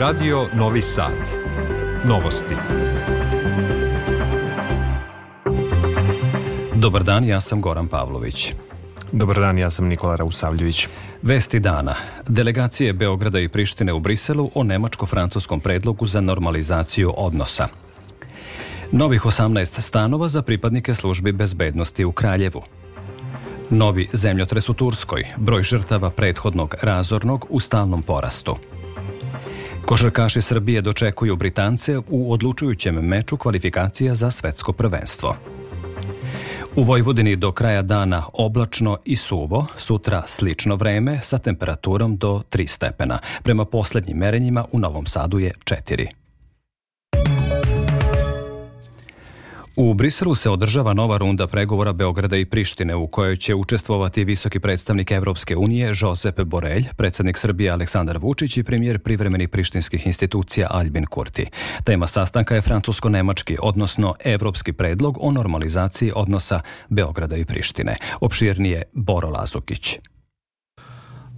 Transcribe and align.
Radio 0.00 0.46
Novi 0.54 0.82
Sad. 0.82 1.12
Novosti. 2.04 2.54
Dobar 6.74 7.04
dan, 7.04 7.24
ja 7.24 7.40
sam 7.40 7.60
Goran 7.60 7.88
Pavlović. 7.88 8.54
Dobar 9.12 9.40
dan, 9.40 9.58
ja 9.58 9.70
sam 9.70 9.86
Nikola 9.86 10.16
Rausavljević. 10.16 10.88
Vesti 11.22 11.60
dana. 11.60 11.94
Delegacije 12.28 12.92
Beograda 12.92 13.40
i 13.40 13.48
Prištine 13.48 13.92
u 13.92 14.00
Briselu 14.00 14.50
o 14.54 14.62
nemačko-francuskom 14.62 15.60
predlogu 15.60 16.06
za 16.06 16.20
normalizaciju 16.20 17.14
odnosa. 17.16 17.68
Novih 18.92 19.22
18 19.22 19.80
stanova 19.80 20.28
za 20.28 20.42
pripadnike 20.42 20.94
službi 20.94 21.32
bezbednosti 21.32 22.04
u 22.04 22.12
Kraljevu. 22.12 22.62
Novi 23.70 24.08
zemljotres 24.12 24.68
u 24.68 24.74
Turskoj, 24.74 25.26
broj 25.36 25.62
žrtava 25.62 26.10
prethodnog 26.10 26.74
razornog 26.82 27.46
u 27.48 27.60
stalnom 27.60 28.02
porastu. 28.02 28.56
Košarkaši 29.86 30.42
Srbije 30.42 30.80
dočekuju 30.80 31.36
Britance 31.36 31.98
u 32.08 32.32
odlučujućem 32.32 32.94
meču 32.94 33.36
kvalifikacija 33.36 34.14
za 34.14 34.30
svetsko 34.30 34.72
prvenstvo. 34.72 35.36
U 36.76 36.82
Vojvodini 36.82 37.36
do 37.36 37.52
kraja 37.52 37.82
dana 37.82 38.24
oblačno 38.32 38.98
i 39.04 39.16
suvo, 39.16 39.66
sutra 39.76 40.22
slično 40.26 40.76
vreme 40.76 41.18
sa 41.22 41.38
temperaturom 41.38 42.16
do 42.16 42.42
3 42.50 42.66
stepena. 42.66 43.18
Prema 43.42 43.64
poslednjim 43.64 44.16
merenjima 44.16 44.64
u 44.72 44.78
Novom 44.78 45.06
Sadu 45.06 45.38
je 45.38 45.52
4. 45.64 46.19
U 49.76 49.94
Briselu 49.94 50.34
se 50.34 50.50
održava 50.50 50.92
nova 50.94 51.18
runda 51.18 51.46
pregovora 51.46 51.92
Beograda 51.92 52.36
i 52.36 52.44
Prištine 52.44 52.94
u 52.96 53.06
kojoj 53.06 53.36
će 53.36 53.54
učestvovati 53.54 54.24
visoki 54.24 54.60
predstavnik 54.60 55.10
Evropske 55.10 55.56
unije 55.56 55.92
Josep 56.00 56.40
Borelj, 56.40 56.84
predsednik 56.96 57.38
Srbije 57.38 57.70
Aleksandar 57.70 58.18
Vučić 58.18 58.56
i 58.56 58.62
premijer 58.62 58.98
privremenih 58.98 59.48
prištinskih 59.48 60.06
institucija 60.06 60.66
Albin 60.70 61.06
Kurti. 61.06 61.46
Tema 61.84 62.06
sastanka 62.06 62.54
je 62.54 62.62
francusko-nemački, 62.62 63.56
odnosno 63.62 64.14
evropski 64.24 64.72
predlog 64.72 65.18
o 65.20 65.30
normalizaciji 65.30 66.12
odnosa 66.14 66.60
Beograda 66.88 67.36
i 67.36 67.44
Prištine. 67.44 67.96
Opširnije 68.20 68.82
Boro 68.92 69.28
Lazukić. 69.28 69.98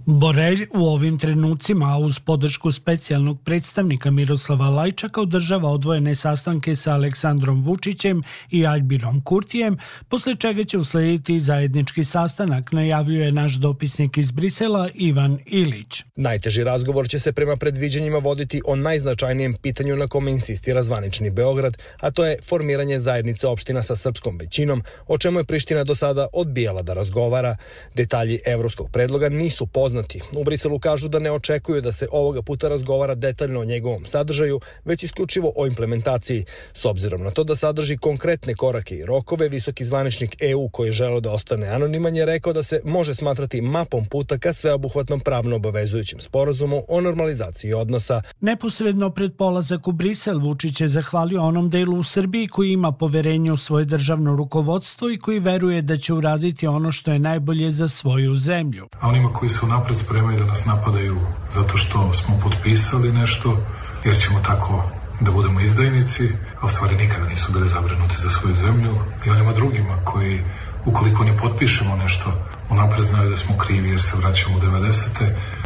Borelj 0.05 0.65
u 0.73 0.85
ovim 0.85 1.19
trenucima, 1.19 1.97
uz 1.97 2.19
podršku 2.19 2.71
specijalnog 2.71 3.41
predstavnika 3.43 4.11
Miroslava 4.11 4.69
Lajčaka 4.69 5.21
održava 5.21 5.69
odvojene 5.69 6.15
sastanke 6.15 6.75
sa 6.75 6.93
Aleksandrom 6.93 7.63
Vučićem 7.63 8.23
i 8.51 8.65
Albinom 8.65 9.21
Kurtijem, 9.21 9.77
posle 10.09 10.35
čega 10.35 10.63
će 10.63 10.77
uslediti 10.77 11.39
zajednički 11.39 12.03
sastanak, 12.03 12.71
najavljuje 12.71 13.31
naš 13.31 13.53
dopisnik 13.53 14.17
iz 14.17 14.31
Brisela 14.31 14.89
Ivan 14.93 15.39
Ilić. 15.45 16.03
Najteži 16.15 16.63
razgovor 16.63 17.09
će 17.09 17.19
se 17.19 17.33
prema 17.33 17.55
predviđanjima 17.55 18.17
voditi 18.17 18.61
o 18.65 18.75
najznačajnijem 18.75 19.53
pitanju 19.61 19.95
na 19.95 20.07
kome 20.07 20.31
insistira 20.31 20.83
zvanični 20.83 21.29
Beograd, 21.29 21.77
a 21.99 22.11
to 22.11 22.25
je 22.25 22.37
formiranje 22.41 22.99
zajednice 22.99 23.47
opština 23.47 23.83
sa 23.83 23.95
srpskom 23.95 24.37
većinom, 24.37 24.83
o 25.07 25.17
čemu 25.17 25.39
je 25.39 25.43
Priština 25.43 25.83
do 25.83 25.95
sada 25.95 26.27
odbijala 26.33 26.81
da 26.81 26.93
razgovara. 26.93 27.57
Detalji 27.95 28.39
evropskog 28.45 28.89
predloga 28.91 29.29
nisu 29.29 29.65
poznati 29.65 29.92
poznati. 29.93 30.21
U 30.35 30.43
Briselu 30.43 30.79
kažu 30.79 31.07
da 31.07 31.19
ne 31.19 31.31
očekuju 31.31 31.81
da 31.81 31.91
se 31.91 32.07
ovoga 32.11 32.41
puta 32.41 32.69
razgovara 32.69 33.15
detaljno 33.15 33.59
o 33.59 33.65
njegovom 33.65 34.05
sadržaju, 34.05 34.59
već 34.85 35.03
isključivo 35.03 35.53
o 35.55 35.67
implementaciji. 35.67 36.45
S 36.73 36.85
obzirom 36.85 37.23
na 37.23 37.31
to 37.31 37.43
da 37.43 37.55
sadrži 37.55 37.97
konkretne 37.97 38.55
korake 38.55 38.95
i 38.95 39.05
rokove, 39.05 39.49
visoki 39.49 39.85
zvaničnik 39.85 40.35
EU 40.39 40.69
koji 40.69 40.87
je 40.87 40.91
želeo 40.93 41.19
da 41.19 41.31
ostane 41.31 41.67
anoniman 41.67 42.15
je 42.15 42.25
rekao 42.25 42.53
da 42.53 42.63
se 42.63 42.81
može 42.83 43.15
smatrati 43.15 43.61
mapom 43.61 44.05
puta 44.05 44.37
ka 44.37 44.53
sveobuhvatnom 44.53 45.19
pravno 45.19 45.55
obavezujućem 45.55 46.19
sporazumu 46.19 46.83
o 46.87 47.01
normalizaciji 47.01 47.73
odnosa. 47.73 48.21
Neposredno 48.41 49.09
pred 49.09 49.33
polazak 49.37 49.87
u 49.87 49.91
Brisel 49.91 50.39
Vučić 50.39 50.81
je 50.81 50.87
zahvalio 50.87 51.41
onom 51.41 51.69
delu 51.69 51.97
u 51.97 52.03
Srbiji 52.03 52.47
koji 52.47 52.71
ima 52.71 52.91
poverenje 52.91 53.51
u 53.51 53.57
svoje 53.57 53.85
državno 53.85 54.35
rukovodstvo 54.35 55.09
i 55.09 55.17
koji 55.17 55.39
veruje 55.39 55.81
da 55.81 55.97
će 55.97 56.13
uraditi 56.13 56.67
ono 56.67 56.91
što 56.91 57.11
je 57.11 57.19
najbolje 57.19 57.71
za 57.71 57.87
svoju 57.87 58.35
zemlju. 58.35 58.87
A 58.99 59.07
onima 59.07 59.33
koji 59.33 59.49
su 59.49 59.67
napred 59.83 59.99
spremaju 59.99 60.39
da 60.39 60.45
nas 60.45 60.65
napadaju 60.65 61.19
zato 61.51 61.77
što 61.77 62.13
smo 62.13 62.39
potpisali 62.39 63.11
nešto, 63.11 63.57
jer 64.05 64.17
ćemo 64.17 64.39
tako 64.39 64.83
da 65.19 65.31
budemo 65.31 65.59
izdajnici, 65.59 66.29
a 66.61 66.65
u 66.65 66.69
stvari 66.69 66.95
nikada 66.95 67.29
nisu 67.29 67.51
bili 67.51 67.69
zabrinuti 67.69 68.21
za 68.21 68.29
svoju 68.29 68.55
zemlju 68.55 68.95
i 69.25 69.29
onima 69.29 69.53
drugima 69.53 69.97
koji, 70.05 70.43
ukoliko 70.85 71.23
ne 71.23 71.37
potpišemo 71.37 71.95
nešto, 71.95 72.33
unapred 72.69 73.05
znaju 73.05 73.29
da 73.29 73.35
smo 73.35 73.57
krivi 73.57 73.89
jer 73.89 74.01
se 74.03 74.17
vraćamo 74.17 74.57
u 74.57 74.61
90. 74.61 74.95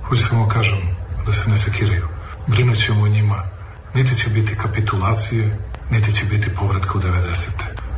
Hoću 0.04 0.24
samo 0.24 0.48
kažem 0.48 0.80
da 1.26 1.34
se 1.34 1.50
ne 1.50 1.58
sekiraju. 1.58 2.08
Brinut 2.48 2.78
ćemo 2.78 3.04
o 3.04 3.08
njima. 3.08 3.44
Niti 3.94 4.16
će 4.16 4.30
biti 4.30 4.56
kapitulacije, 4.56 5.60
niti 5.92 6.12
će 6.12 6.26
biti 6.26 6.56
povratka 6.56 6.98
u 6.98 7.02
90. 7.02 7.48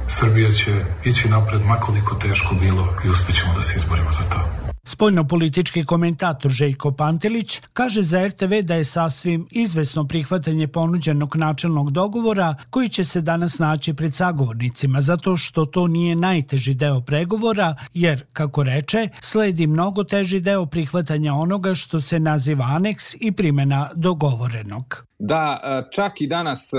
Srbija 0.07 0.51
će 0.51 0.85
ići 1.03 1.29
napred 1.29 1.61
makoliko 1.61 2.15
teško 2.15 2.55
bilo 2.55 2.93
i 3.05 3.09
uspećemo 3.09 3.53
da 3.53 3.61
se 3.61 3.77
izborimo 3.77 4.11
za 4.11 4.23
to. 4.29 4.58
Spoljnopolitički 4.89 5.85
komentator 5.85 6.51
Željko 6.51 6.91
Pantelić 6.91 7.61
kaže 7.73 8.01
za 8.01 8.27
RTV 8.27 8.61
da 8.61 8.75
je 8.75 8.85
sasvim 8.85 9.47
izvesno 9.51 10.07
prihvatanje 10.07 10.67
ponuđenog 10.67 11.35
načelnog 11.35 11.91
dogovora 11.91 12.55
koji 12.69 12.89
će 12.89 13.03
se 13.03 13.21
danas 13.21 13.59
naći 13.59 13.93
pred 13.93 14.15
sagovornicima 14.15 15.01
zato 15.01 15.37
što 15.37 15.65
to 15.65 15.87
nije 15.87 16.15
najteži 16.15 16.73
deo 16.73 17.01
pregovora 17.01 17.75
jer, 17.93 18.23
kako 18.33 18.63
reče, 18.63 19.09
sledi 19.21 19.67
mnogo 19.67 20.03
teži 20.03 20.39
deo 20.39 20.65
prihvatanja 20.65 21.33
onoga 21.33 21.75
što 21.75 22.01
se 22.01 22.19
naziva 22.19 22.65
aneks 22.65 23.15
i 23.19 23.31
primjena 23.31 23.89
dogovorenog. 23.95 25.09
Da 25.19 25.59
e, 25.63 25.91
čak 25.91 26.21
i 26.21 26.27
danas, 26.27 26.73
e, 26.73 26.77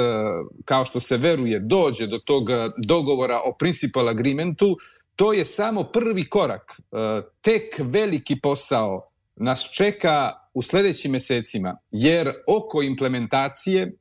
kao 0.65 0.85
što 0.85 1.01
se 1.01 1.17
veruje, 1.17 1.61
dođe 1.61 2.07
do 2.07 2.19
tog 2.19 2.51
e, 2.51 2.55
dogovora 2.87 3.37
o 3.37 3.57
principal 3.59 4.09
agreementu, 4.09 4.77
to 5.21 5.33
je 5.33 5.45
samo 5.45 5.85
prvi 5.85 6.25
korak. 6.25 6.81
E, 6.81 7.23
tek 7.41 7.75
veliki 7.79 8.41
posao 8.41 9.11
nas 9.37 9.69
čeka 9.73 10.33
u 10.55 10.63
sledećim 10.63 11.13
mesecima, 11.13 11.77
jer 11.91 12.33
oko 12.47 12.83
implementacije, 12.83 13.93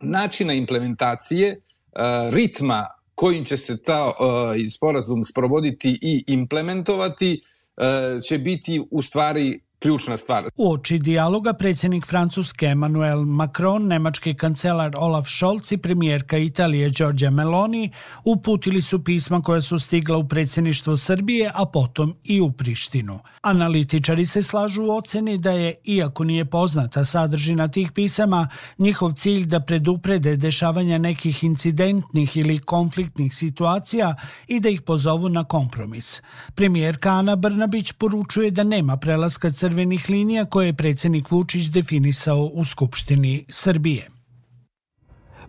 načina 0.00 0.52
implementacije, 0.52 1.48
e, 1.48 1.58
ritma 2.30 2.86
kojim 3.14 3.44
će 3.44 3.56
se 3.56 3.82
ta 3.82 4.10
e, 4.10 4.68
sporazum 4.68 5.24
sprovoditi 5.24 5.98
i 6.02 6.24
implementovati, 6.26 7.40
će 8.28 8.38
biti 8.38 8.82
u 8.90 9.02
stvari 9.02 9.60
ključna 9.82 10.16
stvar. 10.16 10.44
U 10.56 10.72
oči 10.72 10.98
dijaloga 10.98 11.52
predsjednik 11.52 12.06
Francuske 12.06 12.66
Emmanuel 12.66 13.24
Macron, 13.24 13.86
nemački 13.86 14.34
kancelar 14.34 14.96
Olaf 14.96 15.28
Scholz 15.28 15.72
i 15.72 15.76
premijerka 15.76 16.38
Italije 16.38 16.90
Giorgia 16.90 17.30
Meloni 17.30 17.90
uputili 18.24 18.82
su 18.82 19.04
pisma 19.04 19.40
koja 19.42 19.60
su 19.60 19.78
stigla 19.78 20.16
u 20.16 20.28
predsjedništvo 20.28 20.96
Srbije, 20.96 21.50
a 21.54 21.64
potom 21.66 22.14
i 22.24 22.40
u 22.40 22.52
Prištinu. 22.52 23.18
Analitičari 23.40 24.26
se 24.26 24.42
slažu 24.42 24.82
u 24.82 24.90
oceni 24.90 25.38
da 25.38 25.50
je, 25.50 25.74
iako 25.84 26.24
nije 26.24 26.44
poznata 26.44 27.04
sadržina 27.04 27.68
tih 27.68 27.92
pisama, 27.92 28.48
njihov 28.78 29.12
cilj 29.12 29.46
da 29.46 29.60
preduprede 29.60 30.36
dešavanja 30.36 30.98
nekih 30.98 31.44
incidentnih 31.44 32.36
ili 32.36 32.58
konfliktnih 32.58 33.34
situacija 33.34 34.14
i 34.48 34.60
da 34.60 34.68
ih 34.68 34.82
pozovu 34.82 35.28
na 35.28 35.44
kompromis. 35.44 36.22
Premijerka 36.54 37.10
Ana 37.10 37.36
Brnabić 37.36 37.92
poručuje 37.92 38.50
da 38.50 38.62
nema 38.62 38.96
prelaska 38.96 39.50
crvenih 39.50 39.71
crvenih 39.72 40.10
linija 40.10 40.44
koje 40.44 40.66
je 40.66 40.72
predsednik 40.72 41.30
Vučić 41.30 41.66
definisao 41.66 42.50
u 42.54 42.64
Skupštini 42.64 43.44
Srbije. 43.48 44.06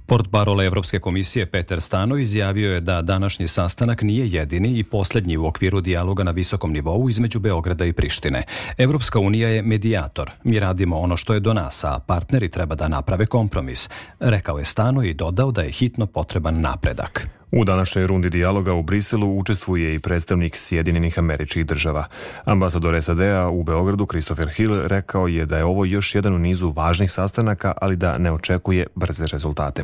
Port 0.06 0.28
Barole 0.28 0.66
Evropske 0.66 1.00
komisije 1.00 1.46
Peter 1.46 1.82
Stano 1.82 2.18
izjavio 2.18 2.74
je 2.74 2.82
da 2.82 3.02
današnji 3.02 3.48
sastanak 3.48 4.02
nije 4.02 4.28
jedini 4.28 4.80
i 4.80 4.84
poslednji 4.84 5.38
u 5.38 5.46
okviru 5.46 5.82
dijaloga 5.82 6.24
na 6.24 6.32
visokom 6.32 6.72
nivou 6.72 7.10
između 7.10 7.40
Beograda 7.40 7.86
i 7.86 7.94
Prištine. 7.94 8.44
Evropska 8.78 9.20
unija 9.20 9.50
je 9.50 9.62
medijator. 9.62 10.32
Mi 10.44 10.60
radimo 10.60 10.98
ono 10.98 11.18
što 11.18 11.34
je 11.34 11.40
do 11.40 11.54
nas, 11.54 11.84
a 11.84 12.00
partneri 12.08 12.50
treba 12.50 12.76
da 12.76 12.88
naprave 12.88 13.26
kompromis. 13.26 13.90
Rekao 14.20 14.58
je 14.58 14.66
Stano 14.66 15.04
i 15.04 15.14
dodao 15.14 15.52
da 15.52 15.62
je 15.62 15.72
hitno 15.72 16.06
potreban 16.06 16.62
napredak. 16.62 17.28
U 17.56 17.64
današnjoj 17.64 18.08
rundi 18.08 18.30
dijaloga 18.30 18.74
u 18.74 18.84
Briselu 18.84 19.38
učestvuje 19.38 19.96
i 19.96 20.00
predstavnik 20.00 20.58
Sjedinjenih 20.58 21.20
američkih 21.20 21.66
država. 21.66 22.06
Ambasador 22.46 23.04
SAD-a 23.04 23.50
u 23.50 23.64
Beogradu 23.64 24.06
Christopher 24.06 24.50
Hill 24.50 24.82
rekao 24.88 25.28
je 25.28 25.46
da 25.46 25.58
je 25.58 25.66
ovo 25.66 25.86
još 25.86 26.16
jedan 26.16 26.36
u 26.36 26.40
nizu 26.40 26.70
važnih 26.70 27.12
sastanaka, 27.12 27.74
ali 27.82 27.96
da 27.96 28.18
ne 28.18 28.32
očekuje 28.32 28.88
brze 28.96 29.26
rezultate. 29.32 29.84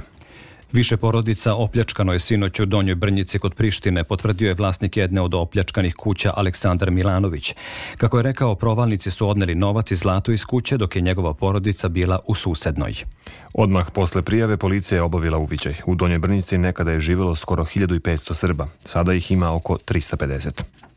Više 0.71 0.97
porodica 0.97 1.53
opljačkano 1.55 2.13
je 2.13 2.19
sinoć 2.19 2.59
u 2.59 2.65
Donjoj 2.65 2.95
Brnjici 2.95 3.39
kod 3.39 3.53
Prištine, 3.53 4.03
potvrdio 4.03 4.47
je 4.47 4.53
vlasnik 4.53 4.97
jedne 4.97 5.21
od 5.21 5.33
opljačkanih 5.33 5.95
kuća 5.95 6.33
Aleksandar 6.35 6.91
Milanović. 6.91 7.55
Kako 7.97 8.17
je 8.17 8.23
rekao, 8.23 8.55
provalnici 8.55 9.11
su 9.11 9.29
odneli 9.29 9.55
novac 9.55 9.91
i 9.91 9.95
zlato 9.95 10.31
iz 10.31 10.45
kuće, 10.45 10.77
dok 10.77 10.95
je 10.95 11.01
njegova 11.01 11.33
porodica 11.33 11.89
bila 11.89 12.19
u 12.27 12.35
susednoj. 12.35 12.93
Odmah 13.53 13.91
posle 13.93 14.21
prijave 14.21 14.57
policija 14.57 14.97
je 14.97 15.01
obavila 15.01 15.37
uviđaj. 15.37 15.75
U 15.85 15.95
Donjoj 15.95 16.19
Brnjici 16.19 16.57
nekada 16.57 16.91
je 16.91 16.99
živelo 16.99 17.35
skoro 17.35 17.63
1500 17.63 18.33
Srba, 18.33 18.67
sada 18.79 19.13
ih 19.13 19.31
ima 19.31 19.55
oko 19.55 19.77
350. 19.87 20.88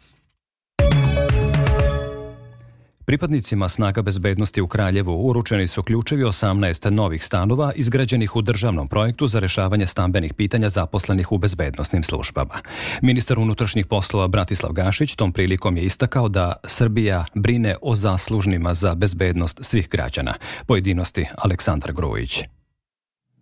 Pripadnicima 3.13 3.69
snaga 3.69 4.03
bezbednosti 4.03 4.61
u 4.61 4.67
Kraljevu 4.67 5.29
uručeni 5.29 5.67
su 5.67 5.83
ključevi 5.83 6.23
18 6.25 6.91
novih 6.91 7.25
stanova 7.25 7.73
izgrađenih 7.73 8.37
u 8.37 8.43
državnom 8.43 8.89
projektu 8.89 9.27
za 9.27 9.39
rešavanje 9.39 9.87
stambenih 9.87 10.35
pitanja 10.35 10.69
zaposlenih 10.69 11.33
u 11.33 11.39
bezbednostnim 11.39 12.03
službama. 12.03 12.55
Ministar 13.03 13.39
unutrašnjih 13.39 13.87
poslova 13.87 14.29
Bratislav 14.29 14.73
Gašić 14.73 15.15
tom 15.15 15.33
prilikom 15.33 15.77
je 15.77 15.83
istakao 15.83 16.29
da 16.29 16.55
Srbija 16.65 17.25
brine 17.35 17.77
o 17.83 17.95
zaslužnima 17.95 18.75
za 18.75 18.95
bezbednost 18.95 19.59
svih 19.63 19.89
građana. 19.89 20.35
Pojedinosti 20.67 21.27
Aleksandar 21.37 21.93
Grujić. 21.93 22.43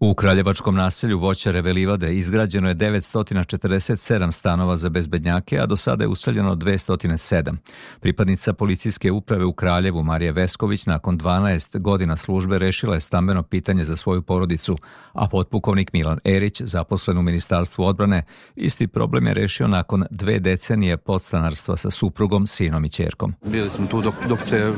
U 0.02 0.14
Kraljevačkom 0.14 0.74
naselju 0.74 1.18
Voćare 1.18 1.62
Velivade 1.62 2.14
izgrađeno 2.14 2.68
je 2.68 2.74
947 2.74 4.32
stanova 4.32 4.76
za 4.76 4.88
bezbednjake, 4.88 5.58
a 5.60 5.66
do 5.66 5.76
sada 5.76 6.04
je 6.04 6.08
useljeno 6.08 6.56
207. 6.56 7.56
Pripadnica 8.00 8.52
policijske 8.52 9.12
uprave 9.12 9.44
u 9.44 9.52
Kraljevu 9.52 10.02
Marija 10.02 10.32
Vesković 10.32 10.86
nakon 10.86 11.18
12 11.18 11.78
godina 11.78 12.16
službe 12.16 12.58
rešila 12.58 12.94
je 12.94 13.00
stambeno 13.00 13.42
pitanje 13.42 13.84
za 13.84 13.96
svoju 13.96 14.22
porodicu, 14.22 14.76
a 15.12 15.28
potpukovnik 15.28 15.92
Milan 15.92 16.18
Erić, 16.24 16.62
zaposlen 16.62 17.18
u 17.18 17.22
Ministarstvu 17.22 17.84
odbrane, 17.84 18.22
isti 18.56 18.86
problem 18.86 19.26
je 19.26 19.34
rešio 19.34 19.68
nakon 19.68 20.04
dve 20.10 20.38
decenije 20.38 20.96
podstanarstva 20.96 21.76
sa 21.76 21.90
suprugom, 21.90 22.46
sinom 22.46 22.84
i 22.84 22.88
čerkom. 22.88 23.34
Bili 23.44 23.70
smo 23.70 23.86
tu 23.86 24.02
dok, 24.02 24.14
dok 24.28 24.40
se 24.40 24.72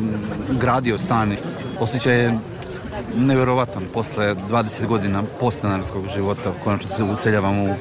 gradio 0.60 0.98
stan. 0.98 1.36
Osjećaj 1.80 2.20
je 2.20 2.38
neverovatan 3.16 3.82
posle 3.94 4.34
20 4.50 4.86
godina 4.86 5.22
postanarskog 5.40 6.04
života, 6.14 6.52
konačno 6.64 6.88
se 6.88 7.04
useljavamo 7.04 7.64
u, 7.64 7.74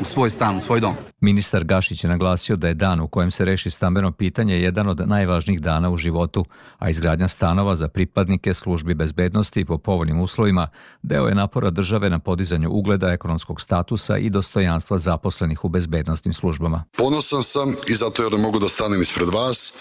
u 0.00 0.04
svoj 0.04 0.30
stan, 0.30 0.56
u 0.56 0.60
svoj 0.60 0.80
dom. 0.80 0.94
Ministar 1.20 1.64
Gašić 1.64 2.04
je 2.04 2.10
naglasio 2.10 2.56
da 2.56 2.68
je 2.68 2.74
dan 2.74 3.00
u 3.00 3.08
kojem 3.08 3.30
se 3.30 3.44
reši 3.44 3.70
stambeno 3.70 4.12
pitanje 4.12 4.60
jedan 4.60 4.88
od 4.88 5.08
najvažnijih 5.08 5.60
dana 5.60 5.90
u 5.90 5.96
životu, 5.96 6.44
a 6.78 6.90
izgradnja 6.90 7.28
stanova 7.28 7.74
za 7.74 7.88
pripadnike 7.88 8.54
službi 8.54 8.94
bezbednosti 8.94 9.64
po 9.64 9.78
povoljnim 9.78 10.20
uslovima 10.20 10.68
deo 11.02 11.26
je 11.26 11.34
napora 11.34 11.70
države 11.70 12.10
na 12.10 12.18
podizanju 12.18 12.70
ugleda 12.70 13.12
ekonomskog 13.12 13.60
statusa 13.60 14.16
i 14.16 14.30
dostojanstva 14.30 14.98
zaposlenih 14.98 15.64
u 15.64 15.68
bezbednostnim 15.68 16.34
službama. 16.34 16.84
Ponosan 16.96 17.42
sam 17.42 17.74
i 17.88 17.94
zato 17.94 18.22
jer 18.22 18.32
mogu 18.32 18.58
da 18.58 18.68
stanem 18.68 19.02
ispred 19.02 19.28
vas 19.28 19.72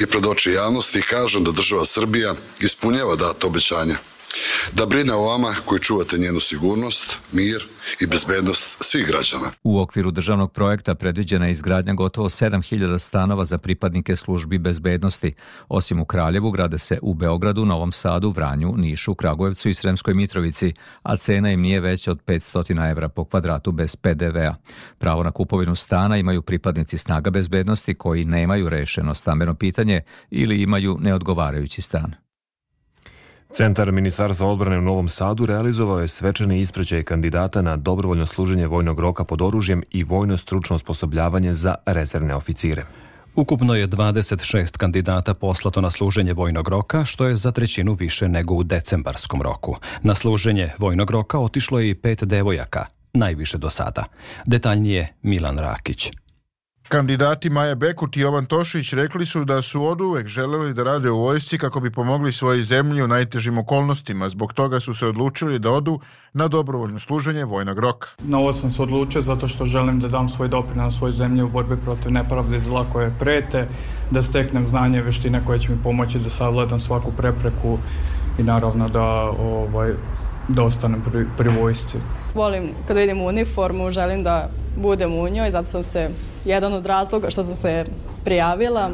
i 0.00 0.06
pred 0.06 0.26
oči 0.26 0.50
javnosti 0.50 0.98
i 0.98 1.02
kažem 1.10 1.44
da 1.44 1.52
država 1.52 1.84
Srbija 1.84 2.34
ispunjava 2.60 3.16
dato 3.16 3.46
obećanja 3.46 3.94
da 4.72 4.86
brine 4.86 5.14
o 5.14 5.22
vama 5.22 5.54
koji 5.64 5.80
čuvate 5.80 6.18
njenu 6.18 6.40
sigurnost, 6.40 7.16
mir 7.32 7.64
i 8.00 8.06
bezbednost 8.06 8.76
svih 8.80 9.06
građana. 9.06 9.50
U 9.62 9.80
okviru 9.80 10.10
državnog 10.10 10.52
projekta 10.52 10.94
predviđena 10.94 11.46
je 11.46 11.50
izgradnja 11.50 11.94
gotovo 11.94 12.28
7000 12.28 12.98
stanova 12.98 13.44
za 13.44 13.58
pripadnike 13.58 14.16
službi 14.16 14.58
bezbednosti. 14.58 15.34
Osim 15.68 16.00
u 16.00 16.04
Kraljevu, 16.04 16.50
grade 16.50 16.78
se 16.78 16.98
u 17.02 17.14
Beogradu, 17.14 17.64
Novom 17.64 17.92
Sadu, 17.92 18.30
Vranju, 18.30 18.74
Nišu, 18.76 19.14
Kragujevcu 19.14 19.68
i 19.68 19.74
Sremskoj 19.74 20.14
Mitrovici, 20.14 20.72
a 21.02 21.16
cena 21.16 21.50
im 21.50 21.60
nije 21.60 21.80
veća 21.80 22.10
od 22.10 22.20
500 22.26 22.90
evra 22.90 23.08
po 23.08 23.24
kvadratu 23.24 23.72
bez 23.72 23.96
PDV-a. 23.96 24.54
Pravo 24.98 25.22
na 25.22 25.30
kupovinu 25.30 25.74
stana 25.74 26.16
imaju 26.16 26.42
pripadnici 26.42 26.98
snaga 26.98 27.30
bezbednosti 27.30 27.94
koji 27.94 28.24
nemaju 28.24 28.68
rešeno 28.68 29.14
stambeno 29.14 29.54
pitanje 29.54 30.00
ili 30.30 30.62
imaju 30.62 30.98
neodgovarajući 31.00 31.82
stan. 31.82 32.29
Centar 33.52 33.92
Ministarstva 33.92 34.46
odbrane 34.46 34.78
u 34.78 34.82
Novom 34.82 35.08
Sadu 35.08 35.46
realizovao 35.46 36.00
je 36.00 36.08
svečani 36.08 36.60
ispraćaj 36.60 37.02
kandidata 37.02 37.62
na 37.62 37.76
dobrovoljno 37.76 38.26
služenje 38.26 38.66
vojnog 38.66 39.00
roka 39.00 39.24
pod 39.24 39.42
oružjem 39.42 39.82
i 39.90 40.04
vojno 40.04 40.36
stručno 40.36 40.76
osposobljavanje 40.76 41.54
za 41.54 41.74
rezervne 41.86 42.34
oficire. 42.34 42.82
Ukupno 43.34 43.74
je 43.74 43.88
26 43.88 44.76
kandidata 44.78 45.34
poslato 45.34 45.80
na 45.80 45.90
služenje 45.90 46.32
vojnog 46.32 46.68
roka, 46.68 47.04
što 47.04 47.26
je 47.26 47.34
za 47.34 47.52
trećinu 47.52 47.94
više 47.94 48.28
nego 48.28 48.54
u 48.54 48.62
decembarskom 48.62 49.42
roku. 49.42 49.76
Na 50.02 50.14
služenje 50.14 50.72
vojnog 50.78 51.10
roka 51.10 51.38
otišlo 51.38 51.78
je 51.78 51.90
i 51.90 51.94
pet 51.94 52.24
devojaka, 52.24 52.86
najviše 53.12 53.58
do 53.58 53.70
sada. 53.70 54.04
Detaljnije 54.46 55.14
Milan 55.22 55.58
Rakić. 55.58 56.10
Kandidati 56.90 57.50
Maja 57.50 57.74
Bekut 57.74 58.16
i 58.16 58.20
Jovan 58.20 58.46
Tošić 58.46 58.92
rekli 58.92 59.26
su 59.26 59.44
da 59.44 59.62
su 59.62 59.84
od 59.86 60.00
uvek 60.00 60.26
želeli 60.26 60.74
da 60.74 60.82
rade 60.82 61.10
u 61.10 61.18
vojsci 61.18 61.58
kako 61.58 61.80
bi 61.80 61.90
pomogli 61.90 62.32
svojoj 62.32 62.62
zemlji 62.62 63.02
u 63.02 63.08
najtežim 63.08 63.58
okolnostima. 63.58 64.28
Zbog 64.28 64.52
toga 64.52 64.80
su 64.80 64.94
se 64.94 65.06
odlučili 65.06 65.58
da 65.58 65.70
odu 65.70 66.00
na 66.32 66.48
dobrovoljno 66.48 66.98
služenje 66.98 67.44
vojnog 67.44 67.78
roka. 67.78 68.08
Na 68.18 68.38
ovo 68.38 68.52
sam 68.52 68.70
se 68.70 68.82
odlučio 68.82 69.22
zato 69.22 69.48
što 69.48 69.66
želim 69.66 70.00
da 70.00 70.08
dam 70.08 70.28
svoj 70.28 70.48
doprinos 70.48 70.98
svojoj 70.98 71.12
zemlji 71.12 71.42
u 71.42 71.48
borbi 71.48 71.76
protiv 71.76 72.12
nepravde 72.12 72.56
i 72.56 72.60
zla 72.60 72.84
koje 72.92 73.12
prete, 73.18 73.68
da 74.10 74.22
steknem 74.22 74.66
znanje 74.66 74.98
i 74.98 75.02
veštine 75.02 75.40
koje 75.46 75.58
će 75.58 75.72
mi 75.72 75.82
pomoći 75.82 76.18
da 76.18 76.30
savladam 76.30 76.78
svaku 76.78 77.12
prepreku 77.12 77.78
i 78.38 78.42
naravno 78.42 78.88
da 78.88 79.04
ovaj, 79.40 79.92
da 80.48 80.62
ostanem 80.62 81.02
pri, 81.02 81.24
pri 81.38 81.48
vojsci. 81.48 81.98
Volim 82.34 82.72
kada 82.88 83.00
vidim 83.00 83.22
uniformu, 83.22 83.90
želim 83.90 84.22
da 84.22 84.48
budem 84.76 85.14
u 85.14 85.28
njoj, 85.28 85.50
zato 85.50 85.64
sam 85.64 85.84
se 85.84 86.10
jedan 86.44 86.72
od 86.72 86.86
razloga 86.86 87.30
što 87.30 87.44
sam 87.44 87.54
se 87.54 87.84
prijavila. 88.24 88.90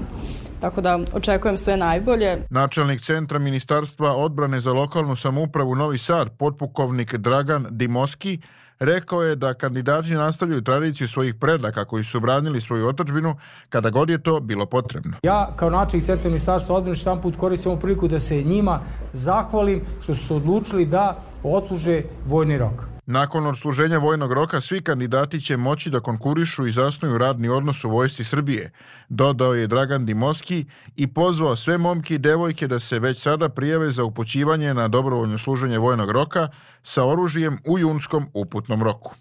Tako 0.60 0.80
da 0.80 0.98
očekujem 1.12 1.58
sve 1.58 1.76
najbolje. 1.76 2.38
Načelnik 2.50 3.00
centra 3.00 3.38
Ministarstva 3.38 4.16
odbrane 4.16 4.60
za 4.60 4.72
lokalnu 4.72 5.16
samoupravu 5.16 5.74
Novi 5.74 5.98
Sad, 5.98 6.30
potpukovnik 6.38 7.14
Dragan 7.14 7.66
Dimoski, 7.70 8.38
rekao 8.78 9.22
je 9.22 9.36
da 9.36 9.54
kandidati 9.54 10.14
nastavljaju 10.14 10.62
tradiciju 10.62 11.08
svojih 11.08 11.34
predaka 11.34 11.84
koji 11.84 12.04
su 12.04 12.20
branili 12.20 12.60
svoju 12.60 12.88
otačbinu 12.88 13.36
kada 13.68 13.90
god 13.90 14.10
je 14.10 14.22
to 14.22 14.40
bilo 14.40 14.66
potrebno. 14.66 15.16
Ja 15.22 15.52
kao 15.56 15.70
načelnik 15.70 16.06
centra 16.06 16.28
Ministarstva 16.28 16.76
odbrane 16.76 16.96
štan 16.96 17.20
put 17.20 17.36
koristim 17.36 17.70
ovu 17.70 17.80
priliku 17.80 18.08
da 18.08 18.20
se 18.20 18.42
njima 18.42 18.80
zahvalim 19.12 19.80
što 20.00 20.14
su 20.14 20.26
se 20.26 20.34
odlučili 20.34 20.86
da 20.86 21.16
odsluže 21.42 22.02
vojni 22.26 22.58
rok. 22.58 22.95
Nakon 23.06 23.46
odsluženja 23.46 23.98
vojnog 23.98 24.32
roka 24.32 24.60
svi 24.60 24.82
kandidati 24.82 25.40
će 25.40 25.56
moći 25.56 25.90
da 25.90 26.00
konkurišu 26.00 26.66
i 26.66 26.72
zasnuju 26.72 27.18
radni 27.18 27.48
odnos 27.48 27.84
u 27.84 27.90
vojsci 27.90 28.24
Srbije, 28.24 28.72
dodao 29.08 29.54
je 29.54 29.66
Dragan 29.66 30.06
Dimoski 30.06 30.64
i 30.96 31.06
pozvao 31.06 31.56
sve 31.56 31.78
momke 31.78 32.14
i 32.14 32.18
devojke 32.18 32.66
da 32.66 32.80
se 32.80 32.98
već 32.98 33.22
sada 33.22 33.48
prijave 33.48 33.92
za 33.92 34.04
upućivanje 34.04 34.74
na 34.74 34.88
dobrovoljno 34.88 35.38
služenje 35.38 35.78
vojnog 35.78 36.10
roka 36.10 36.48
sa 36.82 37.04
oružjem 37.04 37.58
u 37.66 37.78
junskom 37.78 38.26
uputnom 38.34 38.82
roku. 38.82 39.14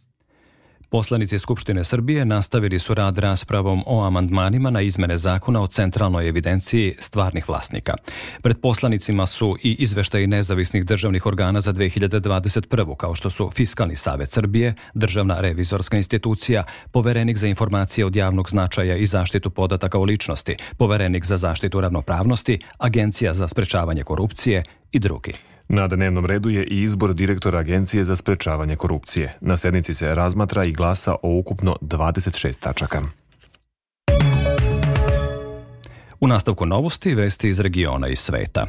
Poslanici 0.95 1.39
Skupštine 1.39 1.83
Srbije 1.83 2.25
nastavili 2.25 2.79
su 2.79 2.93
rad 2.93 3.17
raspravom 3.17 3.83
o 3.85 4.03
amandmanima 4.03 4.69
na 4.69 4.81
izmene 4.81 5.17
zakona 5.17 5.61
o 5.61 5.67
centralnoj 5.67 6.27
evidenciji 6.27 6.95
stvarnih 6.99 7.49
vlasnika. 7.49 7.93
Pred 8.41 8.57
poslanicima 8.61 9.25
su 9.25 9.57
i 9.63 9.75
izveštaji 9.79 10.27
nezavisnih 10.27 10.85
državnih 10.85 11.25
organa 11.25 11.61
za 11.61 11.73
2021. 11.73 12.95
kao 12.95 13.15
što 13.15 13.29
su 13.29 13.51
Fiskalni 13.55 13.95
savet 13.95 14.31
Srbije, 14.31 14.73
Državna 14.93 15.39
revizorska 15.41 15.97
institucija, 15.97 16.63
Poverenik 16.91 17.37
za 17.37 17.47
informacije 17.47 18.05
od 18.05 18.15
javnog 18.15 18.49
značaja 18.49 18.95
i 18.95 19.05
zaštitu 19.05 19.49
podataka 19.49 19.99
o 19.99 20.03
ličnosti, 20.03 20.55
Poverenik 20.77 21.25
za 21.25 21.37
zaštitu 21.37 21.81
ravnopravnosti, 21.81 22.59
Agencija 22.77 23.33
za 23.33 23.47
sprečavanje 23.47 24.03
korupcije 24.03 24.63
i 24.91 24.99
drugi. 24.99 25.33
Na 25.67 25.87
dnevnom 25.87 26.25
redu 26.25 26.49
je 26.49 26.63
i 26.63 26.81
izbor 26.81 27.13
direktora 27.13 27.59
Agencije 27.59 28.03
za 28.03 28.15
sprečavanje 28.15 28.75
korupcije. 28.75 29.37
Na 29.41 29.57
sednici 29.57 29.93
se 29.93 30.15
razmatra 30.15 30.63
i 30.63 30.71
glasa 30.71 31.15
o 31.23 31.37
ukupno 31.39 31.75
26 31.81 32.59
tačaka. 32.59 33.01
U 36.19 36.27
nastavku 36.27 36.65
novosti 36.65 37.15
vesti 37.15 37.47
iz 37.47 37.59
regiona 37.59 38.07
i 38.07 38.15
sveta. 38.15 38.67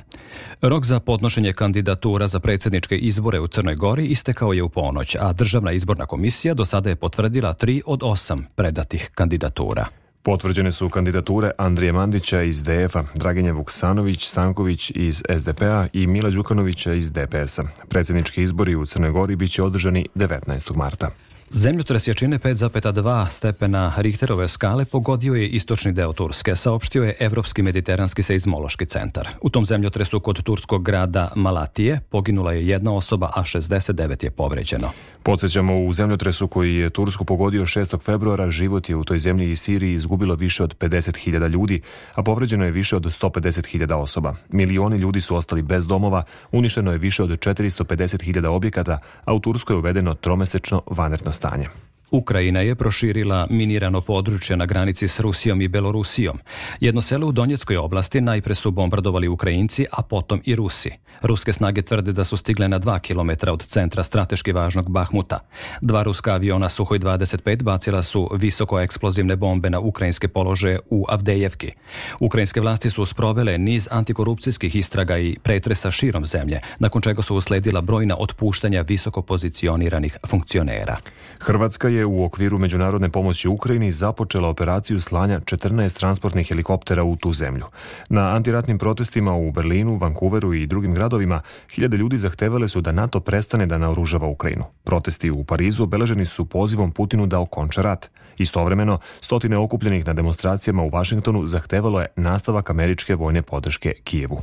Rok 0.62 0.84
za 0.84 1.00
podnošenje 1.00 1.52
kandidatura 1.52 2.28
za 2.28 2.40
predsjedničke 2.40 2.96
izbore 2.96 3.40
u 3.40 3.46
Crnoj 3.46 3.74
Gori 3.74 4.06
istekao 4.06 4.52
je 4.52 4.62
u 4.62 4.68
ponoć, 4.68 5.16
a 5.20 5.32
Državna 5.32 5.72
izborna 5.72 6.06
komisija 6.06 6.54
do 6.54 6.64
sada 6.64 6.88
je 6.88 6.96
potvrdila 6.96 7.52
tri 7.52 7.82
od 7.86 8.02
osam 8.02 8.46
predatih 8.54 9.10
kandidatura. 9.14 9.86
Potvrđene 10.26 10.72
su 10.72 10.88
kandidature 10.88 11.50
Andrije 11.58 11.92
Mandića 11.92 12.42
iz 12.42 12.64
DF-a, 12.64 13.02
Draginje 13.14 13.52
Vuksanović, 13.52 14.28
Stanković 14.28 14.92
iz 14.94 15.22
SDP-a 15.38 15.86
i 15.92 16.06
Mila 16.06 16.30
Đukanovića 16.30 16.92
iz 16.92 17.12
DPS-a. 17.12 17.62
Predsjednički 17.88 18.42
izbori 18.42 18.74
u 18.74 18.86
Crnoj 18.86 19.10
Gori 19.10 19.36
biće 19.36 19.62
održani 19.62 20.06
19. 20.14 20.76
marta. 20.76 21.10
Zemljotres 21.50 22.08
jačine 22.08 22.38
5,2 22.38 23.30
stepena 23.30 23.92
Richterove 23.96 24.48
skale 24.48 24.84
pogodio 24.84 25.34
je 25.34 25.48
istočni 25.48 25.92
deo 25.92 26.12
Turske, 26.12 26.56
saopštio 26.56 27.04
je 27.04 27.16
Evropski 27.20 27.62
mediteranski 27.62 28.22
seizmološki 28.22 28.86
centar. 28.86 29.28
U 29.42 29.50
tom 29.50 29.64
zemljotresu 29.64 30.20
kod 30.20 30.42
turskog 30.42 30.84
grada 30.84 31.32
Malatije 31.34 32.00
poginula 32.10 32.52
je 32.52 32.68
jedna 32.68 32.94
osoba, 32.94 33.30
a 33.36 33.42
69 33.42 34.24
je 34.24 34.30
povređeno. 34.30 34.90
Podsjećamo 35.26 35.84
u 35.84 35.92
zemljotresu 35.92 36.48
koji 36.48 36.74
je 36.74 36.90
Tursku 36.90 37.24
pogodio 37.24 37.62
6. 37.62 38.00
februara, 38.00 38.50
život 38.50 38.88
je 38.88 38.96
u 38.96 39.04
toj 39.04 39.18
zemlji 39.18 39.50
i 39.50 39.56
Siriji 39.56 39.94
izgubilo 39.94 40.34
više 40.34 40.64
od 40.64 40.78
50.000 40.78 41.48
ljudi, 41.48 41.80
a 42.14 42.22
povređeno 42.22 42.64
je 42.64 42.70
više 42.70 42.96
od 42.96 43.02
150.000 43.02 43.94
osoba. 43.94 44.34
Milioni 44.48 44.96
ljudi 44.96 45.20
su 45.20 45.36
ostali 45.36 45.62
bez 45.62 45.86
domova, 45.86 46.22
uništeno 46.52 46.92
je 46.92 46.98
više 46.98 47.22
od 47.22 47.30
450.000 47.30 48.46
objekata, 48.46 48.98
a 49.24 49.34
u 49.34 49.40
Turskoj 49.40 49.74
je 49.74 49.78
uvedeno 49.78 50.14
tromesečno 50.14 50.82
vanerno 50.86 51.32
stanje. 51.32 51.68
Ukrajina 52.10 52.60
je 52.60 52.74
proširila 52.74 53.46
minirano 53.50 54.00
područje 54.00 54.56
na 54.56 54.66
granici 54.66 55.08
s 55.08 55.20
Rusijom 55.20 55.62
i 55.62 55.68
Belorusijom. 55.68 56.38
Jedno 56.80 57.02
selo 57.02 57.26
u 57.26 57.32
Donjeckoj 57.32 57.76
oblasti 57.76 58.20
najpre 58.20 58.54
su 58.54 58.70
bombardovali 58.70 59.28
Ukrajinci, 59.28 59.86
a 59.92 60.02
potom 60.02 60.40
i 60.44 60.54
Rusi. 60.54 60.90
Ruske 61.22 61.52
snage 61.52 61.82
tvrde 61.82 62.12
da 62.12 62.24
su 62.24 62.36
stigle 62.36 62.68
na 62.68 62.80
2 62.80 62.98
km 63.00 63.50
od 63.50 63.66
centra 63.66 64.02
strateški 64.02 64.52
važnog 64.52 64.90
Bahmuta. 64.90 65.40
Dva 65.80 66.02
ruska 66.02 66.34
aviona 66.34 66.68
Suhoj 66.68 66.98
25 66.98 67.62
bacila 67.62 68.02
su 68.02 68.30
visoko 68.34 68.80
eksplozivne 68.80 69.36
bombe 69.36 69.70
na 69.70 69.80
ukrajinske 69.80 70.28
položaje 70.28 70.80
u 70.90 71.04
Avdejevki. 71.08 71.72
Ukrajinske 72.20 72.60
vlasti 72.60 72.90
su 72.90 73.06
sprovele 73.06 73.58
niz 73.58 73.88
antikorupcijskih 73.90 74.76
istraga 74.76 75.18
i 75.18 75.36
pretresa 75.42 75.90
širom 75.90 76.26
zemlje, 76.26 76.60
nakon 76.78 77.02
čega 77.02 77.22
su 77.22 77.36
usledila 77.36 77.80
brojna 77.80 78.16
otpuštanja 78.18 78.82
visoko 78.82 79.22
pozicioniranih 79.22 80.18
funkcionera. 80.26 80.96
Hrvatska 81.40 81.88
je 81.88 81.95
u 82.04 82.24
okviru 82.24 82.58
međunarodne 82.58 83.08
pomoći 83.08 83.48
Ukrajini 83.48 83.92
započela 83.92 84.48
operaciju 84.48 85.00
slanja 85.00 85.40
14 85.40 85.98
transportnih 85.98 86.48
helikoptera 86.48 87.04
u 87.04 87.16
tu 87.16 87.32
zemlju. 87.32 87.64
Na 88.08 88.34
antiratnim 88.34 88.78
protestima 88.78 89.32
u 89.32 89.50
Berlinu, 89.52 89.96
Vancouveru 89.96 90.54
i 90.54 90.66
drugim 90.66 90.94
gradovima 90.94 91.40
hiljade 91.74 91.96
ljudi 91.96 92.18
zahtevale 92.18 92.68
su 92.68 92.80
da 92.80 92.92
NATO 92.92 93.20
prestane 93.20 93.66
da 93.66 93.78
naoružava 93.78 94.28
Ukrajinu. 94.28 94.64
Protesti 94.84 95.30
u 95.30 95.44
Parizu 95.44 95.82
obeleženi 95.82 96.26
su 96.26 96.44
pozivom 96.44 96.92
Putinu 96.92 97.26
da 97.26 97.40
okonča 97.40 97.82
rat. 97.82 98.10
Istovremeno, 98.38 98.98
stotine 99.20 99.58
okupljenih 99.58 100.06
na 100.06 100.12
demonstracijama 100.12 100.82
u 100.82 100.88
Vašingtonu 100.88 101.46
zahtevalo 101.46 102.00
je 102.00 102.06
nastavak 102.16 102.70
američke 102.70 103.14
vojne 103.14 103.42
podrške 103.42 103.94
Kijevu. 104.04 104.42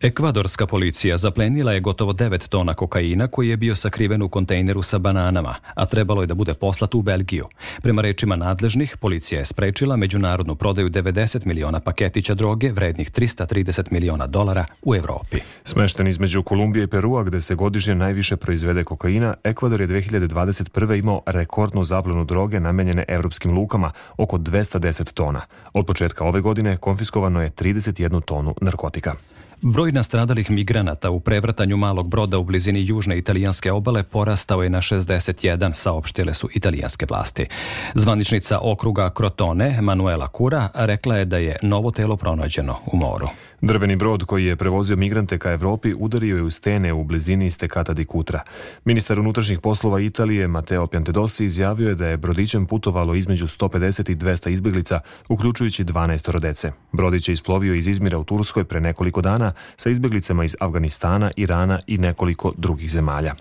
Ekvadorska 0.00 0.66
policija 0.66 1.16
zaplenila 1.16 1.72
je 1.72 1.80
gotovo 1.80 2.12
9 2.12 2.48
tona 2.48 2.74
kokaina 2.74 3.26
koji 3.26 3.48
je 3.48 3.56
bio 3.56 3.74
sakriven 3.74 4.22
u 4.22 4.28
kontejneru 4.28 4.82
sa 4.82 4.98
bananama, 4.98 5.54
a 5.74 5.86
trebalo 5.86 6.22
je 6.22 6.26
da 6.26 6.34
bude 6.34 6.54
poslat 6.54 6.94
u 6.94 7.02
Belgiju. 7.02 7.46
Prema 7.82 8.02
rečima 8.02 8.36
nadležnih, 8.36 8.96
policija 8.96 9.38
je 9.38 9.44
sprečila 9.44 9.96
međunarodnu 9.96 10.54
prodaju 10.54 10.90
90 10.90 11.46
miliona 11.46 11.80
paketića 11.80 12.34
droge 12.34 12.72
vrednih 12.72 13.10
330 13.10 13.92
miliona 13.92 14.26
dolara 14.26 14.64
u 14.82 14.94
Evropi. 14.94 15.36
Smešten 15.64 16.06
između 16.06 16.42
Kolumbije 16.42 16.84
i 16.84 16.86
Perua, 16.86 17.22
gde 17.22 17.40
se 17.40 17.54
godišnje 17.54 17.94
najviše 17.94 18.36
proizvede 18.36 18.84
kokaina, 18.84 19.34
Ekvador 19.44 19.80
je 19.80 19.88
2021. 19.88 20.98
imao 20.98 21.22
rekordnu 21.26 21.84
zaplenu 21.84 22.24
droge 22.24 22.60
namenjene 22.60 23.04
evropskim 23.08 23.52
lukama, 23.52 23.90
oko 24.16 24.38
210 24.38 25.14
tona. 25.14 25.40
Od 25.72 25.86
početka 25.86 26.24
ove 26.24 26.40
godine 26.40 26.76
konfiskovano 26.76 27.42
je 27.42 27.50
31 27.50 28.24
tonu 28.24 28.54
narkotika. 28.60 29.14
Broj 29.62 29.92
nastradalih 29.92 30.50
migranata 30.50 31.10
u 31.10 31.20
prevratanju 31.20 31.76
malog 31.76 32.08
broda 32.08 32.38
u 32.38 32.44
blizini 32.44 32.86
južne 32.86 33.18
italijanske 33.18 33.72
obale 33.72 34.02
porastao 34.02 34.62
je 34.62 34.70
na 34.70 34.78
61, 34.78 35.72
saopštile 35.72 36.34
su 36.34 36.48
italijanske 36.54 37.06
vlasti. 37.08 37.46
Zvaničnica 37.94 38.58
okruga 38.62 39.10
Crotone, 39.16 39.80
Manuela 39.80 40.28
Cura, 40.36 40.68
rekla 40.74 41.16
je 41.16 41.24
da 41.24 41.36
je 41.36 41.56
novo 41.62 41.90
telo 41.90 42.16
pronađeno 42.16 42.76
u 42.86 42.96
moru. 42.96 43.26
Drveni 43.60 43.96
brod 43.96 44.24
koji 44.24 44.44
je 44.44 44.56
prevozio 44.56 44.96
migrante 44.96 45.38
ka 45.38 45.52
Evropi 45.52 45.94
udario 45.98 46.36
je 46.36 46.42
u 46.42 46.50
stene 46.50 46.92
u 46.92 47.04
blizini 47.04 47.50
Stekata 47.50 47.92
di 47.92 48.04
Kutra. 48.04 48.42
Ministar 48.84 49.20
unutrašnjih 49.20 49.60
poslova 49.60 50.00
Italije 50.00 50.48
Matteo 50.48 50.86
Piantedosi 50.86 51.44
izjavio 51.44 51.88
je 51.88 51.94
da 51.94 52.06
je 52.06 52.16
brodićem 52.16 52.66
putovalo 52.66 53.14
između 53.14 53.46
150 53.46 54.10
i 54.10 54.16
200 54.16 54.50
izbjeglica, 54.50 55.00
uključujući 55.28 55.84
12 55.84 56.30
rodece. 56.30 56.72
Brodić 56.92 57.28
je 57.28 57.32
isplovio 57.32 57.74
iz 57.74 57.86
Izmira 57.86 58.18
u 58.18 58.24
Turskoj 58.24 58.64
pre 58.64 58.80
nekoliko 58.80 59.20
dana 59.20 59.52
sa 59.76 59.90
izbjeglicama 59.90 60.44
iz 60.44 60.56
Afganistana, 60.60 61.30
Irana 61.36 61.80
i 61.86 61.98
nekoliko 61.98 62.52
drugih 62.56 62.90
zemalja. 62.90 63.34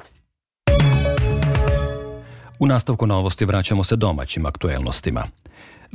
U 2.59 2.67
nastavku 2.67 3.07
novosti 3.07 3.45
vraćamo 3.45 3.83
se 3.83 3.95
domaćim 3.95 4.45
aktuelnostima. 4.45 5.23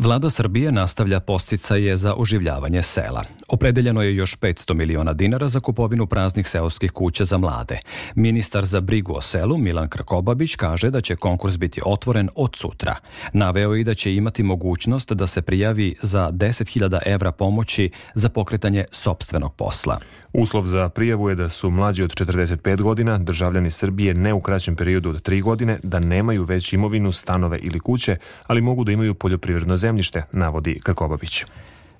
Vlada 0.00 0.30
Srbije 0.30 0.72
nastavlja 0.72 1.20
posticaje 1.20 1.96
za 1.96 2.14
oživljavanje 2.14 2.82
sela. 2.82 3.24
Opredeljeno 3.48 4.02
je 4.02 4.16
još 4.16 4.38
500 4.38 4.74
miliona 4.74 5.12
dinara 5.12 5.48
za 5.48 5.60
kupovinu 5.60 6.06
praznih 6.06 6.48
seoskih 6.48 6.90
kuća 6.90 7.24
za 7.24 7.38
mlade. 7.38 7.78
Ministar 8.14 8.64
za 8.64 8.80
brigu 8.80 9.12
o 9.12 9.20
selu 9.20 9.58
Milan 9.58 9.88
Krakobabić 9.88 10.56
kaže 10.56 10.90
da 10.90 11.00
će 11.00 11.16
konkurs 11.16 11.58
biti 11.58 11.80
otvoren 11.84 12.28
od 12.34 12.56
sutra. 12.56 12.96
Naveo 13.32 13.76
i 13.76 13.84
da 13.84 13.94
će 13.94 14.14
imati 14.14 14.42
mogućnost 14.42 15.12
da 15.12 15.26
se 15.26 15.42
prijavi 15.42 15.94
za 16.02 16.30
10.000 16.32 16.98
evra 17.06 17.32
pomoći 17.32 17.90
za 18.14 18.28
pokretanje 18.28 18.84
sobstvenog 18.90 19.54
posla. 19.54 19.98
Uslov 20.32 20.66
za 20.66 20.88
prijavu 20.88 21.28
je 21.28 21.34
da 21.34 21.48
su 21.48 21.70
mlađi 21.70 22.02
od 22.02 22.10
45 22.10 22.82
godina, 22.82 23.18
državljani 23.18 23.70
Srbije 23.70 24.14
ne 24.14 24.34
u 24.34 24.40
kraćem 24.40 24.76
periodu 24.76 25.10
od 25.10 25.28
3 25.28 25.42
godine, 25.42 25.78
da 25.82 25.98
nemaju 25.98 26.44
već 26.44 26.72
imovinu, 26.72 27.12
stanove 27.12 27.58
ili 27.58 27.80
kuće, 27.80 28.16
ali 28.46 28.60
mogu 28.60 28.84
da 28.84 28.92
imaju 28.92 29.14
poljoprivredno 29.14 29.76
zemljište, 29.90 30.22
navodi 30.32 30.80
Krkobabić. 30.84 31.44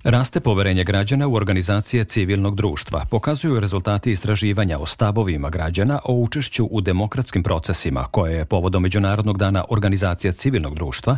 Raste 0.05 0.41
poverenje 0.41 0.85
građana 0.85 1.27
u 1.29 1.35
organizacije 1.35 2.05
civilnog 2.05 2.57
društva. 2.57 3.05
Pokazuju 3.11 3.61
rezultati 3.61 4.11
istraživanja 4.11 4.79
o 4.79 4.87
stavovima 4.87 5.51
građana 5.51 5.99
o 6.05 6.15
učešću 6.15 6.65
u 6.71 6.81
demokratskim 6.81 7.43
procesima, 7.43 8.05
koje 8.11 8.37
je 8.37 8.45
povodom 8.45 8.83
Međunarodnog 8.83 9.39
dana 9.39 9.65
organizacija 9.69 10.33
civilnog 10.33 10.75
društva 10.75 11.17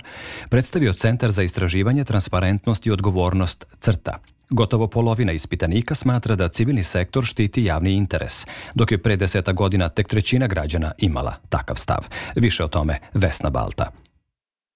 predstavio 0.49 0.93
Centar 0.93 1.31
za 1.31 1.43
istraživanje, 1.43 2.05
transparentnost 2.05 2.87
i 2.87 2.91
odgovornost 2.91 3.67
CRTA. 3.81 4.19
Gotovo 4.51 4.87
polovina 4.87 5.33
ispitanika 5.33 5.95
smatra 5.95 6.37
da 6.37 6.49
civilni 6.49 6.83
sektor 6.83 7.25
štiti 7.25 7.65
javni 7.65 7.93
interes, 7.93 8.47
dok 8.75 8.93
je 8.93 8.99
pre 8.99 9.17
deseta 9.17 9.53
godina 9.53 9.89
tek 9.89 10.09
trećina 10.09 10.47
građana 10.47 10.93
imala 10.99 11.35
takav 11.49 11.77
stav. 11.77 12.07
Više 12.37 12.65
o 12.65 12.69
tome 12.69 12.99
Vesna 13.15 13.51
Balta. 13.51 14.02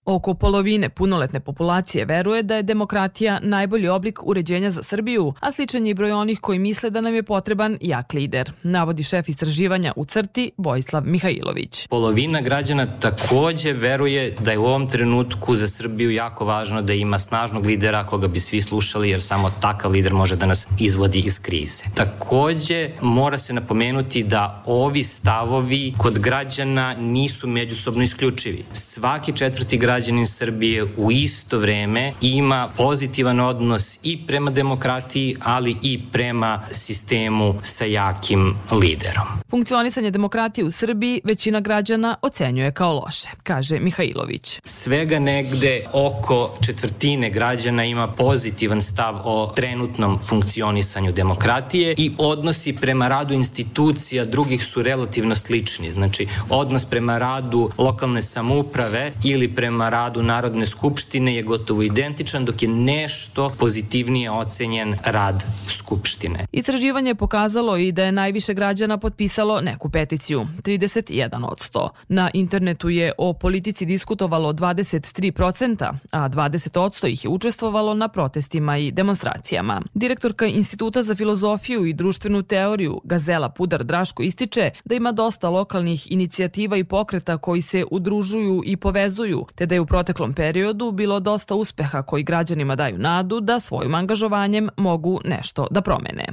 Oko 0.09 0.35
polovine 0.35 0.89
punoletne 0.89 1.41
populacije 1.41 2.05
veruje 2.05 2.43
da 2.43 2.57
je 2.57 2.63
demokratija 2.63 3.39
najbolji 3.43 3.89
oblik 3.89 4.19
uređenja 4.23 4.71
za 4.71 4.83
Srbiju, 4.83 5.35
a 5.41 5.53
sličan 5.53 5.87
je 5.87 5.91
i 5.91 5.95
broj 5.95 6.13
onih 6.13 6.41
koji 6.41 6.59
misle 6.59 6.91
da 6.91 7.01
nam 7.01 7.15
je 7.15 7.23
potreban 7.23 7.79
jak 7.81 8.13
lider, 8.13 8.53
navodi 8.63 9.03
šef 9.03 9.29
istraživanja 9.29 9.93
u 9.97 10.05
crti 10.05 10.51
Vojislav 10.57 11.03
Mihajlović. 11.07 11.87
Polovina 11.89 12.41
građana 12.41 12.87
takođe 12.87 13.73
veruje 13.73 14.35
da 14.41 14.53
je 14.53 14.59
u 14.59 14.65
ovom 14.65 14.89
trenutku 14.89 15.57
za 15.57 15.69
Srbiju 15.69 16.11
jako 16.11 16.45
važno 16.45 16.83
da 16.83 16.93
ima 16.93 17.19
snažnog 17.19 17.67
lidera 17.67 18.05
koga 18.05 18.29
bi 18.29 18.41
svi 18.41 18.63
slušali 18.63 19.11
jer 19.11 19.23
samo 19.23 19.51
takav 19.61 19.93
lider 19.93 20.13
može 20.13 20.37
da 20.37 20.47
nas 20.47 20.67
izvodi 20.79 21.19
iz 21.19 21.43
krize. 21.43 21.85
Takođe 21.95 22.91
mora 23.01 23.39
se 23.39 23.53
napomenuti 23.53 24.23
da 24.23 24.63
ovi 24.67 25.05
stavovi 25.05 25.93
kod 25.99 26.19
građana 26.19 26.95
nisu 26.95 27.47
međusobno 27.49 28.03
isključivi. 28.03 28.65
Svaki 28.73 29.33
četvrti 29.37 29.79
građan 29.79 29.96
građanin 29.97 30.27
Srbije 30.27 30.85
u 30.97 31.13
isto 31.13 31.59
vreme 31.59 32.13
ima 32.21 32.69
pozitivan 32.77 33.41
odnos 33.41 33.99
i 34.03 34.27
prema 34.27 34.51
demokratiji, 34.51 35.37
ali 35.41 35.77
i 35.83 36.01
prema 36.13 36.63
sistemu 36.71 37.55
sa 37.63 37.85
jakim 37.85 38.55
liderom. 38.73 39.27
Funkcionisanje 39.51 40.11
demokratije 40.11 40.65
u 40.65 40.71
Srbiji 40.71 41.21
većina 41.25 41.61
građana 41.61 42.17
ocenjuje 42.23 42.73
kao 42.73 42.93
loše, 42.93 43.29
kaže 43.43 43.79
Mihajlović. 43.79 44.61
Svega 44.65 45.19
negde 45.19 45.85
oko 45.93 46.55
četvrtine 46.67 47.31
građana 47.31 47.85
ima 47.85 48.09
pozitivan 48.09 48.83
stav 48.83 49.21
o 49.25 49.53
trenutnom 49.57 50.19
funkcionisanju 50.29 51.13
demokratije 51.13 51.95
i 51.99 52.13
odnosi 52.19 52.77
prema 52.77 53.09
radu 53.09 53.35
institucija 53.35 54.25
drugih 54.25 54.65
su 54.65 54.83
relativno 54.83 55.35
slični. 55.35 55.93
Znači, 55.93 56.27
odnos 56.51 56.85
prema 56.85 57.19
radu 57.19 57.71
lokalne 57.79 58.23
samuprave 58.23 59.13
ili 59.25 59.55
prema 59.55 59.86
radu 59.89 60.23
Narodne 60.23 60.67
skupštine 60.67 61.35
je 61.35 61.43
gotovo 61.43 61.83
identičan, 61.83 62.45
dok 62.45 62.63
je 62.63 62.69
nešto 62.69 63.51
pozitivnije 63.59 64.31
ocenjen 64.31 64.95
rad 65.05 65.45
Skupštine. 65.69 66.47
Istraživanje 66.53 67.11
je 67.11 67.15
pokazalo 67.15 67.77
i 67.77 67.93
da 67.93 68.05
je 68.05 68.13
najviše 68.13 68.55
građana 68.55 68.99
potpisalo 68.99 69.61
neku 69.61 69.89
peticiju, 69.89 70.47
31 70.63 71.47
od 71.51 71.59
100. 71.59 71.89
Na 72.09 72.31
internetu 72.35 72.89
je 72.89 73.13
o 73.19 73.33
politici 73.33 73.87
diskutovalo 73.87 74.53
23%, 74.53 75.95
a 76.11 76.29
20 76.29 76.81
od 76.81 76.93
100 76.93 77.09
ih 77.09 77.25
je 77.25 77.31
učestvovalo 77.31 77.95
na 77.95 78.09
protestima 78.09 78.79
i 78.79 78.91
demonstracijama. 78.91 79.83
Direktorka 79.95 80.47
Instituta 80.47 81.03
za 81.03 81.15
filozofiju 81.15 81.87
i 81.87 81.93
društvenu 81.93 82.43
teoriju 82.43 83.01
Gazela 83.05 83.49
Pudar 83.49 83.85
Draško 83.85 84.23
ističe 84.23 84.71
da 84.85 84.95
ima 84.95 85.13
dosta 85.13 85.49
lokalnih 85.49 86.13
inicijativa 86.13 86.77
i 86.77 86.85
pokreta 86.85 87.39
koji 87.39 87.63
se 87.63 87.85
udružuju 87.91 88.63
i 88.65 88.77
povezuju, 88.77 89.47
te 89.55 89.67
da 89.67 89.75
je 89.77 89.81
u 89.81 89.87
proteklom 89.87 90.33
periodu 90.33 90.93
bilo 90.93 91.21
dosta 91.21 91.55
uspeha 91.55 92.03
koji 92.03 92.23
građanima 92.23 92.77
daju 92.77 92.99
nadu 92.99 93.41
da 93.41 93.61
svojim 93.61 93.95
angažovanjem 93.95 94.69
mogu 94.77 95.21
nešto 95.25 95.67
da 95.71 95.81
promene. 95.81 96.27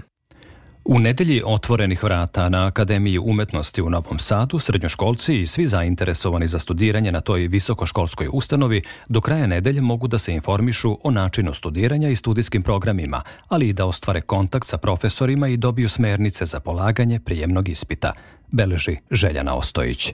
U 0.86 1.00
nedelji 1.00 1.42
otvorenih 1.46 2.04
vrata 2.04 2.50
na 2.50 2.66
Akademiji 2.68 3.18
umetnosti 3.18 3.82
u 3.82 3.90
Novom 3.90 4.20
Sadu 4.20 4.60
srednjoškolci 4.60 5.42
i 5.42 5.48
svi 5.48 5.68
zainteresovani 5.68 6.48
za 6.48 6.60
studiranje 6.60 7.12
na 7.12 7.22
toj 7.22 7.48
visokoškolskoj 7.48 8.30
ustanovi 8.34 8.82
do 9.10 9.22
kraja 9.22 9.48
nedelje 9.48 9.82
mogu 9.82 10.08
da 10.08 10.18
se 10.18 10.34
informišu 10.34 10.98
o 11.04 11.12
načinu 11.12 11.54
studiranja 11.54 12.10
i 12.10 12.16
studijskim 12.16 12.64
programima, 12.64 13.22
ali 13.48 13.70
i 13.70 13.74
da 13.74 13.86
ostvare 13.86 14.22
kontakt 14.22 14.68
sa 14.68 14.78
profesorima 14.78 15.48
i 15.48 15.58
dobiju 15.58 15.90
smernice 15.90 16.46
za 16.46 16.60
polaganje 16.60 17.20
prijemnog 17.20 17.70
ispita, 17.70 18.14
beleži 18.52 18.98
Željana 19.12 19.56
Ostojić. 19.56 20.14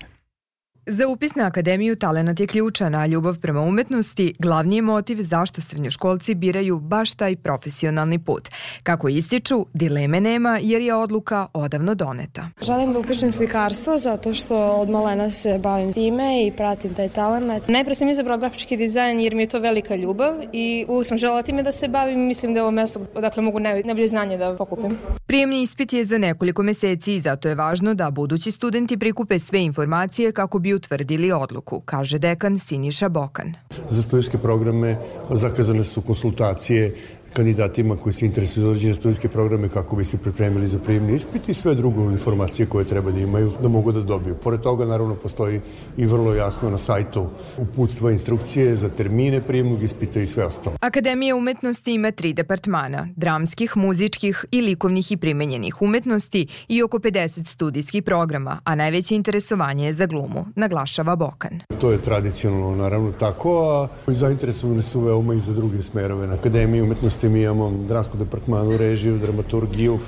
Za 0.86 1.08
upis 1.08 1.36
na 1.36 1.46
Akademiju 1.46 1.96
talenat 1.96 2.40
je 2.40 2.48
ključan, 2.48 2.96
a 2.96 3.08
ljubav 3.08 3.38
prema 3.40 3.62
umetnosti 3.62 4.34
glavni 4.40 4.76
je 4.76 4.82
motiv 4.82 5.18
zašto 5.22 5.62
srednjoškolci 5.62 6.36
biraju 6.36 6.80
baš 6.80 7.14
taj 7.14 7.36
profesionalni 7.36 8.20
put. 8.20 8.50
Kako 8.84 9.10
ističu, 9.10 9.66
dileme 9.74 10.22
nema 10.22 10.60
jer 10.62 10.82
je 10.82 10.96
odluka 10.96 11.48
odavno 11.54 11.96
doneta. 11.96 12.50
Želim 12.62 12.94
da 12.94 13.00
upišem 13.00 13.32
slikarstvo 13.32 13.98
zato 13.98 14.34
što 14.34 14.72
od 14.72 14.90
malena 14.90 15.32
se 15.32 15.60
bavim 15.64 15.94
time 15.94 16.48
i 16.48 16.52
pratim 16.52 16.94
taj 16.94 17.10
talent. 17.10 17.68
Najpre 17.68 17.96
sam 17.96 18.10
izabrala 18.10 18.40
grafički 18.40 18.78
dizajn 18.78 19.20
jer 19.20 19.36
mi 19.36 19.44
je 19.44 19.50
to 19.50 19.60
velika 19.60 19.96
ljubav 19.96 20.34
i 20.54 20.86
uvijek 20.88 21.08
sam 21.08 21.18
žela 21.18 21.42
time 21.42 21.64
da 21.64 21.72
se 21.72 21.88
bavim. 21.88 22.20
Mislim 22.20 22.54
da 22.54 22.60
je 22.60 22.62
ovo 22.62 22.72
mesto 22.72 23.00
odakle 23.16 23.44
mogu 23.44 23.60
najbolje 23.60 24.08
znanje 24.08 24.38
da 24.38 24.56
pokupim. 24.56 24.98
Prijemni 25.26 25.62
ispit 25.62 25.94
je 25.94 26.06
za 26.06 26.18
nekoliko 26.18 26.64
meseci 26.64 27.16
i 27.16 27.22
zato 27.22 27.50
je 27.50 27.56
važno 27.56 27.94
da 27.94 28.12
budući 28.12 28.52
studenti 28.52 28.98
prikupe 28.98 29.40
sve 29.40 29.64
informacije 29.64 30.32
kako 30.32 30.60
bi 30.60 30.74
utvrdili 30.80 31.32
odluku, 31.32 31.82
kaže 31.86 32.20
dekan 32.20 32.60
Siniša 32.60 33.10
Bokan. 33.10 33.54
Za 33.90 34.02
studijske 34.02 34.38
programe 34.38 34.96
zakazane 35.30 35.84
su 35.84 36.02
konsultacije 36.02 36.96
kandidatima 37.34 37.96
koji 37.96 38.14
se 38.14 38.26
interesuju 38.26 38.64
za 38.64 38.70
određene 38.70 38.96
studijske 38.96 39.30
programe 39.30 39.70
kako 39.70 39.96
bi 39.96 40.06
se 40.06 40.18
pripremili 40.18 40.68
za 40.68 40.80
prijemni 40.80 41.16
ispit 41.16 41.50
i 41.50 41.54
sve 41.54 41.76
drugo 41.76 42.12
informacije 42.12 42.66
koje 42.66 42.86
treba 42.86 43.12
da 43.12 43.20
imaju 43.20 43.52
da 43.64 43.70
mogu 43.70 43.92
da 43.92 44.02
dobiju. 44.02 44.36
Pored 44.36 44.62
toga 44.62 44.86
naravno 44.86 45.16
postoji 45.16 45.62
i 45.98 46.06
vrlo 46.06 46.34
jasno 46.34 46.70
na 46.70 46.78
sajtu 46.78 47.28
uputstva 47.58 48.12
instrukcije 48.12 48.76
za 48.76 48.90
termine 48.90 49.42
prijemnog 49.42 49.84
ispita 49.84 50.20
i 50.20 50.28
sve 50.28 50.46
ostalo. 50.46 50.76
Akademija 50.82 51.36
umetnosti 51.36 51.94
ima 51.94 52.12
tri 52.12 52.34
departmana, 52.34 53.08
dramskih, 53.16 53.78
muzičkih 53.78 54.46
i 54.52 54.62
likovnih 54.62 55.12
i 55.12 55.18
primenjenih 55.18 55.82
umetnosti 55.82 56.48
i 56.68 56.84
oko 56.84 57.00
50 57.00 57.48
studijskih 57.48 58.04
programa, 58.04 58.60
a 58.64 58.76
najveće 58.76 59.16
interesovanje 59.16 59.86
je 59.86 59.94
za 59.94 60.06
glumu, 60.06 60.46
naglašava 60.56 61.16
Bokan. 61.16 61.60
To 61.82 61.92
je 61.92 62.02
tradicionalno 62.02 62.76
naravno 62.76 63.12
tako, 63.12 63.52
a 63.72 63.88
zainteresovani 64.08 64.84
su 64.84 65.00
veoma 65.00 65.34
i 65.34 65.40
za 65.40 65.54
druge 65.54 65.84
smerove. 65.84 66.28
Na 66.28 66.34
Akademiji 66.34 66.82
umetnosti 66.82 67.19
mi 67.28 67.42
imamo 67.42 67.72
dramsku 67.88 68.18
departmanu, 68.18 68.78
režiju, 68.78 69.18
dramaturgiju, 69.18 70.00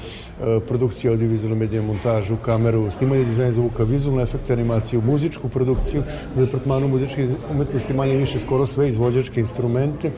e, 0.41 0.59
produkciju, 0.67 1.11
audiovizualnu 1.11 1.55
mediju, 1.55 1.83
montažu, 1.83 2.37
kameru, 2.45 2.91
snimanje 2.91 3.25
dizajna 3.25 3.51
zvuka, 3.51 3.83
vizualne 3.83 4.23
efekte, 4.23 4.53
animaciju, 4.53 5.01
muzičku 5.01 5.49
produkciju, 5.49 6.03
departmanu 6.35 6.87
muzičke 6.87 7.27
umetnosti 7.51 7.93
manje 7.93 8.15
više 8.15 8.39
skoro 8.39 8.65
sve 8.65 8.89
izvođačke 8.89 9.39
instrumente, 9.39 10.11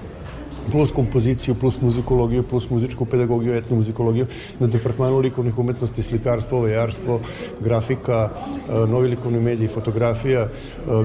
plus 0.72 0.92
kompoziciju, 0.92 1.56
plus 1.56 1.82
muzikologiju, 1.82 2.44
plus 2.44 2.70
muzičku 2.70 3.06
pedagogiju, 3.06 3.54
etnomuzikologiju, 3.54 4.26
na 4.60 4.68
departmanu 4.68 5.20
likovnih 5.20 5.60
umetnosti, 5.60 6.04
slikarstvo, 6.04 6.62
vejarstvo, 6.62 7.20
grafika, 7.60 8.30
e, 8.30 8.88
novi 8.88 9.10
likovni 9.10 9.40
mediji, 9.40 9.68
fotografija, 9.68 10.42
e, 10.42 10.50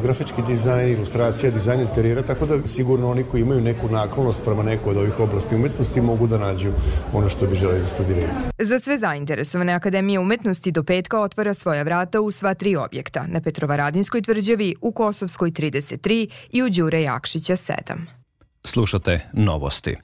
grafički 0.02 0.42
dizajn, 0.46 0.88
ilustracija, 0.88 1.50
dizajn 1.50 1.80
interijera, 1.80 2.22
tako 2.22 2.46
da 2.46 2.68
sigurno 2.68 3.10
oni 3.10 3.24
koji 3.24 3.42
imaju 3.42 3.60
neku 3.60 3.88
naklonost 3.88 4.42
prema 4.44 4.62
nekoj 4.62 4.90
od 4.90 4.96
ovih 4.96 5.20
oblasti 5.20 5.54
umetnosti 5.54 6.00
mogu 6.00 6.26
da 6.26 6.38
nađu 6.38 6.72
ono 7.12 7.28
što 7.28 7.46
bi 7.46 7.56
želeli 7.56 7.80
da 7.80 7.86
studiraju. 7.86 8.28
Za 8.58 8.78
sve 8.78 8.98
zainteresovane 8.98 9.72
Akademija 9.72 10.20
umetnosti 10.20 10.72
do 10.72 10.82
petka 10.82 11.20
otvara 11.20 11.54
svoja 11.54 11.82
vrata 11.82 12.20
u 12.20 12.30
sva 12.30 12.54
tri 12.54 12.76
objekta, 12.76 13.26
na 13.26 13.40
Petrovaradinskoj 13.40 14.22
tvrđavi, 14.22 14.74
u 14.80 14.92
Kosovskoj 14.92 15.50
33 15.50 16.28
i 16.52 16.62
u 16.62 16.68
Đure 16.70 17.02
Jakšića 17.02 17.56
7. 17.56 18.17
Slušate 18.64 19.20
novosti. 19.32 19.96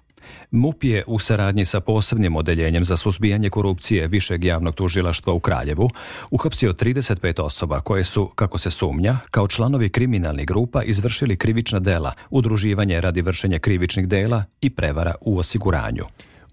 MUP 0.50 0.84
je 0.84 1.04
u 1.06 1.18
saradnji 1.18 1.64
sa 1.64 1.80
posebnim 1.80 2.36
odeljenjem 2.36 2.84
za 2.84 2.96
suzbijanje 2.96 3.50
korupcije 3.50 4.06
Višeg 4.06 4.44
javnog 4.44 4.74
tužilaštva 4.74 5.32
u 5.32 5.40
Kraljevu 5.40 5.90
uhapsio 6.30 6.72
35 6.72 7.40
osoba 7.40 7.80
koje 7.80 8.04
su, 8.04 8.26
kako 8.34 8.58
se 8.58 8.70
sumnja, 8.70 9.18
kao 9.30 9.48
članovi 9.48 9.88
kriminalnih 9.88 10.46
grupa 10.46 10.82
izvršili 10.82 11.36
krivična 11.36 11.80
dela, 11.80 12.12
udruživanje 12.30 13.00
radi 13.00 13.22
vršenja 13.22 13.58
krivičnih 13.58 14.08
dela 14.08 14.44
i 14.60 14.70
prevara 14.70 15.14
u 15.20 15.38
osiguranju. 15.38 16.04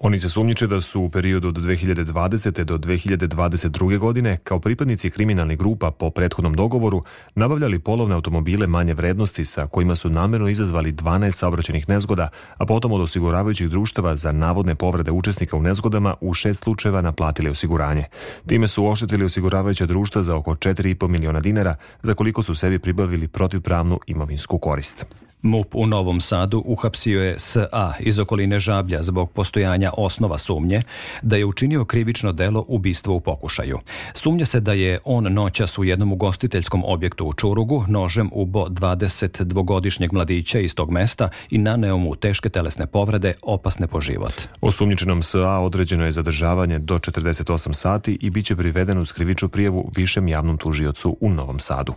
Oni 0.04 0.20
se 0.20 0.30
sumnjiče 0.30 0.68
da 0.68 0.82
su 0.82 1.02
u 1.02 1.10
periodu 1.10 1.48
od 1.48 1.56
2020. 1.56 2.64
do 2.64 2.78
2022. 2.78 3.98
godine 3.98 4.38
kao 4.44 4.60
pripadnici 4.60 5.10
kriminalnih 5.10 5.58
grupa 5.58 5.92
po 5.92 6.10
prethodnom 6.10 6.54
dogovoru 6.54 7.04
nabavljali 7.36 7.80
polovne 7.80 8.16
automobile 8.16 8.68
manje 8.68 8.94
vrednosti 8.94 9.46
sa 9.46 9.68
kojima 9.68 9.96
su 9.96 10.10
namerno 10.10 10.50
izazvali 10.50 10.94
12 10.94 11.32
saobraćenih 11.32 11.90
nezgoda, 11.90 12.30
a 12.58 12.66
potom 12.66 12.92
od 12.92 13.02
osiguravajućih 13.02 13.70
društava 13.70 14.16
za 14.16 14.32
navodne 14.32 14.76
povrede 14.76 15.12
učesnika 15.12 15.58
u 15.58 15.62
nezgodama 15.62 16.16
u 16.22 16.34
šest 16.34 16.64
slučajeva 16.64 17.02
naplatili 17.02 17.50
osiguranje. 17.50 18.06
Time 18.48 18.68
su 18.68 18.88
oštetili 18.88 19.26
osiguravajuća 19.26 19.86
društva 19.86 20.24
za 20.24 20.38
oko 20.38 20.56
4,5 20.56 21.08
miliona 21.08 21.40
dinara, 21.40 21.76
za 22.02 22.14
koliko 22.14 22.44
su 22.44 22.56
sebi 22.56 22.80
pribavili 22.80 23.28
protivpravnu 23.28 24.00
imovinsku 24.08 24.58
korist. 24.58 25.06
MUP 25.42 25.76
u 25.76 25.88
Novom 25.88 26.22
Sadu 26.22 26.64
uhapsio 26.66 27.24
je 27.24 27.36
S.A. 27.40 27.94
iz 28.00 28.20
okoline 28.20 28.60
Žablja 28.60 29.04
zbog 29.04 29.32
postojanja 29.32 29.92
osnova 29.98 30.38
sumnje 30.38 30.82
da 31.22 31.36
je 31.36 31.46
učinio 31.46 31.86
krivično 31.86 32.32
delo 32.32 32.66
ubistva 32.68 33.14
u 33.14 33.20
pokušaju. 33.20 33.80
Sumnja 34.14 34.46
se 34.46 34.60
da 34.60 34.74
je 34.74 35.00
on 35.06 35.34
noćas 35.34 35.78
u 35.78 35.84
jednom 35.84 36.12
ugostiteljskom 36.12 36.84
objektu 36.86 37.26
u 37.26 37.34
Čurugu 37.34 37.86
nožem 37.88 38.30
ubo 38.34 38.66
22-godišnjeg 38.66 40.14
mladića 40.14 40.60
iz 40.60 40.76
tog 40.76 40.92
mesta 40.92 41.30
i 41.50 41.58
naneo 41.58 41.98
mu 41.98 42.16
teške 42.16 42.50
telesne 42.50 42.88
povrede 42.88 43.34
opasne 43.42 43.88
po 43.88 44.02
život. 44.02 44.34
Osumnjičenom 44.62 45.24
S.A. 45.24 45.60
određeno 45.60 46.06
je 46.06 46.12
zadržavanje 46.12 46.80
do 46.80 46.98
48 46.98 47.74
sati 47.74 48.18
i 48.22 48.30
biće 48.30 48.56
priveden 48.56 48.98
uz 48.98 49.12
krivičnu 49.12 49.50
prijevu 49.50 49.92
višem 49.96 50.28
javnom 50.28 50.58
tužiocu 50.58 51.18
u 51.22 51.30
Novom 51.30 51.60
Sadu. 51.60 51.94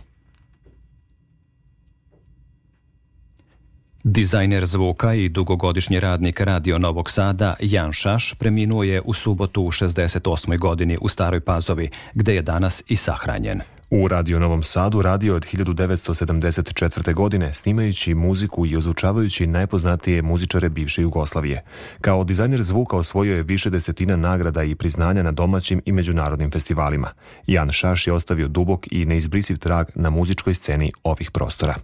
Dizajner 4.07 4.65
zvuka 4.65 5.13
i 5.13 5.29
dugogodišnji 5.29 5.99
radnik 5.99 6.39
Radio 6.39 6.77
Novog 6.77 7.09
Sada 7.09 7.55
Jan 7.59 7.93
Šaš 7.93 8.33
preminuo 8.33 8.83
je 8.83 9.01
u 9.05 9.13
subotu 9.13 9.61
u 9.61 9.71
68. 9.71 10.59
godini 10.59 10.97
u 11.01 11.07
Staroj 11.07 11.39
Pazovi, 11.39 11.89
gde 12.13 12.35
je 12.35 12.41
danas 12.41 12.83
i 12.87 12.95
sahranjen. 12.95 13.59
U 13.89 14.07
Radio 14.07 14.39
Novom 14.39 14.63
Sadu 14.63 15.01
radio 15.01 15.35
od 15.35 15.45
1974. 15.45 17.13
godine, 17.13 17.53
snimajući 17.53 18.13
muziku 18.13 18.65
i 18.65 18.75
ozvučavajući 18.75 19.47
najpoznatije 19.47 20.21
muzičare 20.21 20.69
bivše 20.69 21.01
Jugoslavije. 21.01 21.63
Kao 22.01 22.23
dizajner 22.23 22.63
zvuka 22.63 22.97
osvojio 22.97 23.35
je 23.35 23.43
više 23.43 23.69
desetina 23.69 24.15
nagrada 24.15 24.63
i 24.63 24.75
priznanja 24.75 25.23
na 25.23 25.31
domaćim 25.31 25.81
i 25.85 25.91
međunarodnim 25.91 26.51
festivalima. 26.51 27.09
Jan 27.47 27.71
Šaš 27.71 28.07
je 28.07 28.13
ostavio 28.13 28.47
dubok 28.47 28.87
i 28.91 29.05
neizbrisiv 29.05 29.57
trag 29.57 29.87
na 29.95 30.09
muzičkoj 30.09 30.53
sceni 30.53 30.91
ovih 31.03 31.31
prostora. 31.31 31.75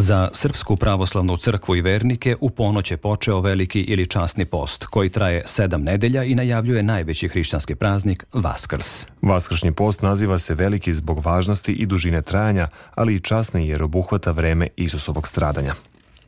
Za 0.00 0.28
Srpsku 0.32 0.76
pravoslavnu 0.76 1.36
crkvu 1.36 1.76
i 1.76 1.80
vernike 1.80 2.36
u 2.40 2.50
ponoć 2.50 2.90
je 2.90 2.96
počeo 2.96 3.40
veliki 3.40 3.80
ili 3.80 4.06
časni 4.06 4.44
post, 4.44 4.84
koji 4.84 5.08
traje 5.08 5.42
sedam 5.46 5.82
nedelja 5.82 6.24
i 6.24 6.34
najavljuje 6.34 6.82
najveći 6.82 7.28
hrišćanski 7.28 7.74
praznik 7.74 8.24
Vaskrs. 8.32 9.06
Vaskršnji 9.22 9.72
post 9.72 10.02
naziva 10.02 10.38
se 10.38 10.54
veliki 10.54 10.92
zbog 10.92 11.24
važnosti 11.24 11.72
i 11.72 11.86
dužine 11.86 12.22
trajanja, 12.22 12.68
ali 12.94 13.14
i 13.14 13.20
časni 13.20 13.68
jer 13.68 13.82
obuhvata 13.82 14.30
vreme 14.30 14.68
Isusovog 14.76 15.28
stradanja. 15.28 15.74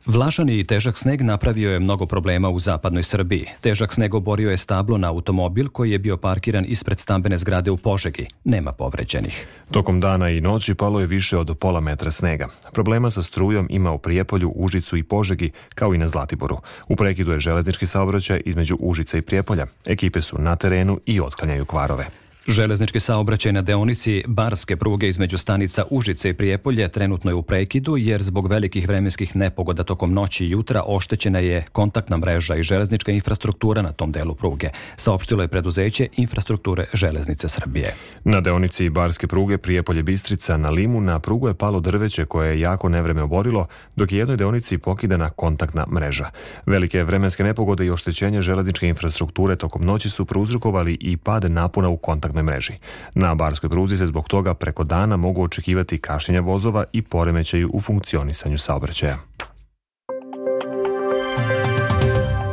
Vlažan 0.05 0.49
i 0.49 0.63
težak 0.63 0.97
sneg 0.97 1.21
napravio 1.21 1.71
je 1.71 1.79
mnogo 1.79 2.05
problema 2.05 2.49
u 2.49 2.59
zapadnoj 2.59 3.03
Srbiji. 3.03 3.45
Težak 3.61 3.93
sneg 3.93 4.13
oborio 4.13 4.51
je 4.51 4.57
stablo 4.57 4.97
na 4.97 5.09
automobil 5.09 5.69
koji 5.69 5.91
je 5.91 5.99
bio 5.99 6.17
parkiran 6.17 6.65
ispred 6.67 6.99
stambene 6.99 7.37
zgrade 7.37 7.71
u 7.71 7.77
Požegi. 7.77 8.27
Nema 8.43 8.71
povređenih. 8.71 9.47
Tokom 9.71 9.99
dana 9.99 10.29
i 10.29 10.41
noći 10.41 10.75
palo 10.75 10.99
je 10.99 11.07
više 11.07 11.37
od 11.37 11.57
pola 11.59 11.79
metra 11.79 12.11
snega. 12.11 12.47
Problema 12.73 13.09
sa 13.09 13.23
strujom 13.23 13.67
ima 13.69 13.91
u 13.91 13.97
Prijepolju, 13.97 14.51
Užicu 14.55 14.97
i 14.97 15.03
Požegi, 15.03 15.51
kao 15.75 15.93
i 15.93 15.97
na 15.97 16.07
Zlatiboru. 16.07 16.57
U 16.87 16.95
prekidu 16.95 17.31
je 17.31 17.39
železnički 17.39 17.85
saobraćaj 17.85 18.41
između 18.45 18.77
Užica 18.79 19.17
i 19.17 19.21
Prijepolja. 19.21 19.65
Ekipe 19.85 20.21
su 20.21 20.41
na 20.41 20.55
terenu 20.55 20.99
i 21.05 21.21
otklanjaju 21.21 21.65
kvarove. 21.65 22.22
Železnički 22.47 22.99
saobraćaj 22.99 23.53
na 23.53 23.61
deonici 23.61 24.23
Barske 24.27 24.75
pruge 24.75 25.07
između 25.07 25.37
stanica 25.37 25.83
Užice 25.89 26.29
i 26.29 26.33
Prijepolje 26.33 26.89
trenutno 26.89 27.31
je 27.31 27.35
u 27.35 27.41
prekidu 27.41 27.97
jer 27.97 28.23
zbog 28.23 28.47
velikih 28.47 28.87
vremenskih 28.87 29.35
nepogoda 29.35 29.83
tokom 29.83 30.13
noći 30.13 30.45
i 30.45 30.49
jutra 30.49 30.83
oštećena 30.87 31.39
je 31.39 31.65
kontaktna 31.71 32.17
mreža 32.17 32.55
i 32.55 32.63
železnička 32.63 33.11
infrastruktura 33.11 33.81
na 33.81 33.91
tom 33.91 34.11
delu 34.11 34.35
pruge, 34.35 34.69
saopštilo 34.97 35.41
je 35.41 35.47
preduzeće 35.47 36.07
Infrastrukture 36.17 36.85
železnice 36.93 37.49
Srbije. 37.49 37.95
Na 38.23 38.41
deonici 38.41 38.89
Barske 38.89 39.27
pruge 39.27 39.57
Prijepolje 39.57 40.03
Bistrica 40.03 40.57
na 40.57 40.69
Limu 40.69 41.01
na 41.01 41.19
prugu 41.19 41.47
je 41.47 41.53
palo 41.53 41.79
drveće 41.79 42.25
koje 42.25 42.49
je 42.49 42.59
jako 42.59 42.89
nevreme 42.89 43.21
oborilo, 43.21 43.67
dok 43.95 44.11
je 44.11 44.19
jednoj 44.19 44.37
deonici 44.37 44.77
pokidana 44.77 45.29
kontaktna 45.29 45.85
mreža. 45.91 46.29
Velike 46.65 47.03
vremenske 47.03 47.43
nepogode 47.43 47.85
i 47.85 47.91
oštećenje 47.91 48.41
železničke 48.41 48.87
infrastrukture 48.87 49.55
tokom 49.55 49.81
noći 49.81 50.09
su 50.09 50.25
prouzrokovali 50.25 50.97
i 50.99 51.17
pad 51.17 51.51
napuna 51.51 51.89
u 51.89 51.97
kontakt 51.97 52.32
kontaktnoj 52.33 52.43
mreži. 52.43 52.73
Na 53.15 53.35
Barskoj 53.35 53.69
pruzi 53.69 53.97
se 53.97 54.05
zbog 54.05 54.27
toga 54.27 54.53
preko 54.53 54.83
dana 54.83 55.17
mogu 55.17 55.43
očekivati 55.43 55.97
kašnjenja 55.97 56.41
vozova 56.41 56.83
i 56.93 57.01
poremećaju 57.01 57.69
u 57.73 57.79
funkcionisanju 57.79 58.57
saobraćaja. 58.57 59.17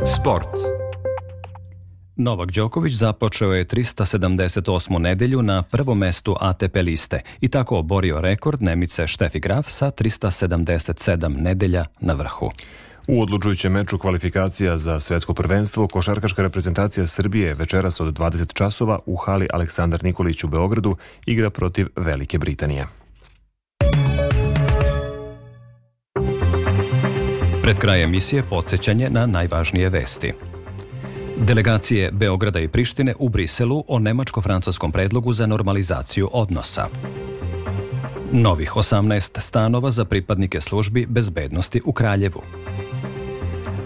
Sport. 0.07 0.49
Novak 2.17 2.51
Đoković 2.51 2.93
započeo 2.93 3.53
je 3.53 3.65
378. 3.65 4.99
nedelju 4.99 5.43
na 5.43 5.63
prvom 5.63 5.99
mestu 5.99 6.37
ATP 6.41 6.77
liste 6.77 7.21
i 7.41 7.49
tako 7.49 7.79
oborio 7.79 8.21
rekord 8.21 8.63
Nemice 8.63 9.07
Štefi 9.07 9.41
Graf 9.41 9.67
sa 9.69 9.91
377 9.91 11.43
nedelja 11.43 11.85
na 12.01 12.15
vrhu. 12.15 12.51
U 13.13 13.23
odlučujućem 13.23 13.73
meču 13.73 13.99
kvalifikacija 13.99 14.79
za 14.79 15.01
svetsko 15.01 15.35
prvenstvo 15.35 15.89
košarkaška 15.89 16.43
reprezentacija 16.43 17.07
Srbije 17.07 17.55
večeras 17.55 18.01
od 18.01 18.19
20 18.19 18.53
časova 18.55 18.99
u 19.07 19.17
hali 19.17 19.49
Aleksandar 19.53 20.05
Nikolić 20.05 20.45
u 20.45 20.49
Beogradu 20.49 20.97
igra 21.27 21.51
protiv 21.51 21.87
Velike 21.97 22.39
Britanije. 22.39 22.87
Pred 27.63 27.79
kraj 27.79 28.03
emisije 28.03 28.43
podsjećanje 28.43 29.11
na 29.11 29.27
najvažnije 29.27 29.89
vesti. 29.89 30.33
Delegacije 31.39 32.11
Beograda 32.13 32.61
i 32.61 32.69
Prištine 32.69 33.15
u 33.19 33.29
Briselu 33.29 33.85
o 33.89 33.99
nemačko-francuskom 33.99 34.93
predlogu 34.93 35.33
za 35.33 35.47
normalizaciju 35.47 36.29
odnosa. 36.33 36.87
Novih 38.33 38.73
18 38.73 39.41
stanova 39.41 39.91
za 39.91 40.05
pripadnike 40.05 40.61
službi 40.61 41.07
bezbednosti 41.07 41.81
u 41.85 41.93
Kraljevu. 41.93 42.43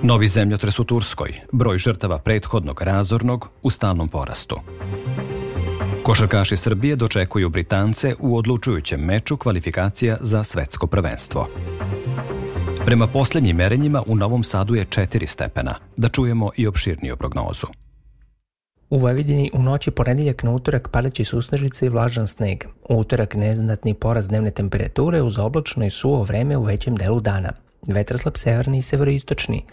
Novi 0.07 0.29
zemljotres 0.29 0.79
u 0.79 0.85
Turskoj, 0.85 1.41
broj 1.53 1.79
žrtava 1.79 2.19
prethodnog 2.19 2.83
razornog 2.83 3.49
u 3.63 3.71
stalnom 3.71 4.09
porastu. 4.09 4.57
Košarkaši 6.03 6.57
Srbije 6.57 6.97
dočekuju 6.97 7.49
Britance 7.49 8.15
u 8.21 8.37
odlučujućem 8.37 9.01
meču 9.01 9.37
kvalifikacija 9.37 10.17
za 10.21 10.45
svetsko 10.45 10.87
prvenstvo. 10.87 11.49
Prema 12.85 13.07
poslednjim 13.07 13.57
merenjima 13.57 14.03
u 14.07 14.17
Novom 14.17 14.43
Sadu 14.43 14.75
je 14.75 14.85
4 14.85 15.27
stepena. 15.27 15.75
Da 15.97 16.09
čujemo 16.09 16.51
i 16.57 16.67
opširniju 16.67 17.17
prognozu. 17.17 17.67
U 18.91 18.99
Vojvodini 18.99 19.51
u 19.55 19.63
noći 19.63 19.91
ponedeljak 19.91 20.43
na 20.43 20.51
utorak 20.51 20.89
paleći 20.89 21.25
susnežice 21.25 21.87
i 21.87 21.89
vlažan 21.89 22.27
sneg. 22.27 22.65
U 22.89 22.97
utorak 22.97 23.35
neznatni 23.35 23.95
porast 23.95 24.29
dnevne 24.29 24.51
temperature 24.51 25.23
uz 25.23 25.39
oblačno 25.39 25.87
i 25.87 25.91
suvo 25.91 26.23
vreme 26.23 26.57
u 26.57 26.63
većem 26.63 26.97
delu 26.97 27.21
dana. 27.21 27.51
Vetar 27.89 28.19
slab 28.19 28.37
severni 28.37 28.79
i 28.79 28.83
severoistočni. 28.83 29.65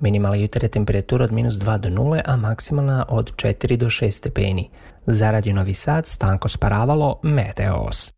Minimalna 0.00 0.36
jutarnja 0.36 0.68
temperatura 0.68 1.24
od 1.24 1.32
minus 1.32 1.54
2 1.54 1.78
do 1.78 1.88
0, 1.88 2.20
a 2.24 2.36
maksimalna 2.36 3.04
od 3.08 3.32
4 3.36 3.76
do 3.76 3.86
6 3.86 4.10
stepeni. 4.10 4.70
Za 5.06 5.30
Radio 5.30 5.54
Novi 5.54 5.74
Sad, 5.74 6.06
Stanko 6.06 6.48
Sparavalo, 6.48 7.20
Meteos. 7.22 8.14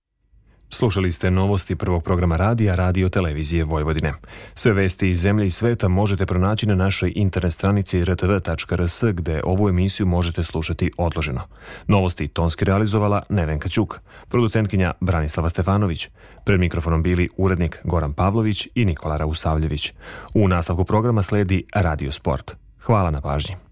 Slušali 0.71 1.13
ste 1.13 1.31
novosti 1.31 1.77
prvog 1.77 2.05
programa 2.05 2.37
radija 2.37 2.75
Radio 2.75 3.09
Televizije 3.09 3.65
Vojvodine. 3.65 4.15
Sve 4.55 4.73
vesti 4.73 5.11
iz 5.11 5.21
zemlje 5.21 5.47
i 5.47 5.51
sveta 5.51 5.89
možete 5.89 6.27
pronaći 6.27 6.67
na 6.67 6.75
našoj 6.75 7.13
internet 7.17 7.53
stranici 7.53 8.05
rtv.rs 8.05 9.05
gde 9.13 9.41
ovu 9.45 9.69
emisiju 9.69 10.07
možete 10.07 10.45
slušati 10.45 10.91
odloženo. 10.99 11.41
Novosti 11.87 12.29
tonski 12.29 12.65
realizovala 12.65 13.23
Nevenka 13.29 13.69
Ćuk, 13.69 14.01
producentkinja 14.29 14.93
Branislava 15.01 15.49
Stefanović. 15.49 16.09
Pred 16.45 16.61
mikrofonom 16.61 17.03
bili 17.03 17.29
urednik 17.37 17.81
Goran 17.85 18.13
Pavlović 18.13 18.69
i 18.75 18.85
Nikola 18.85 19.17
Rausavljević. 19.17 19.93
U 20.35 20.49
nastavku 20.49 20.85
programa 20.85 21.23
sledi 21.23 21.65
Radio 21.75 22.13
Sport. 22.13 22.57
Hvala 22.81 23.11
na 23.11 23.21
pažnji. 23.21 23.66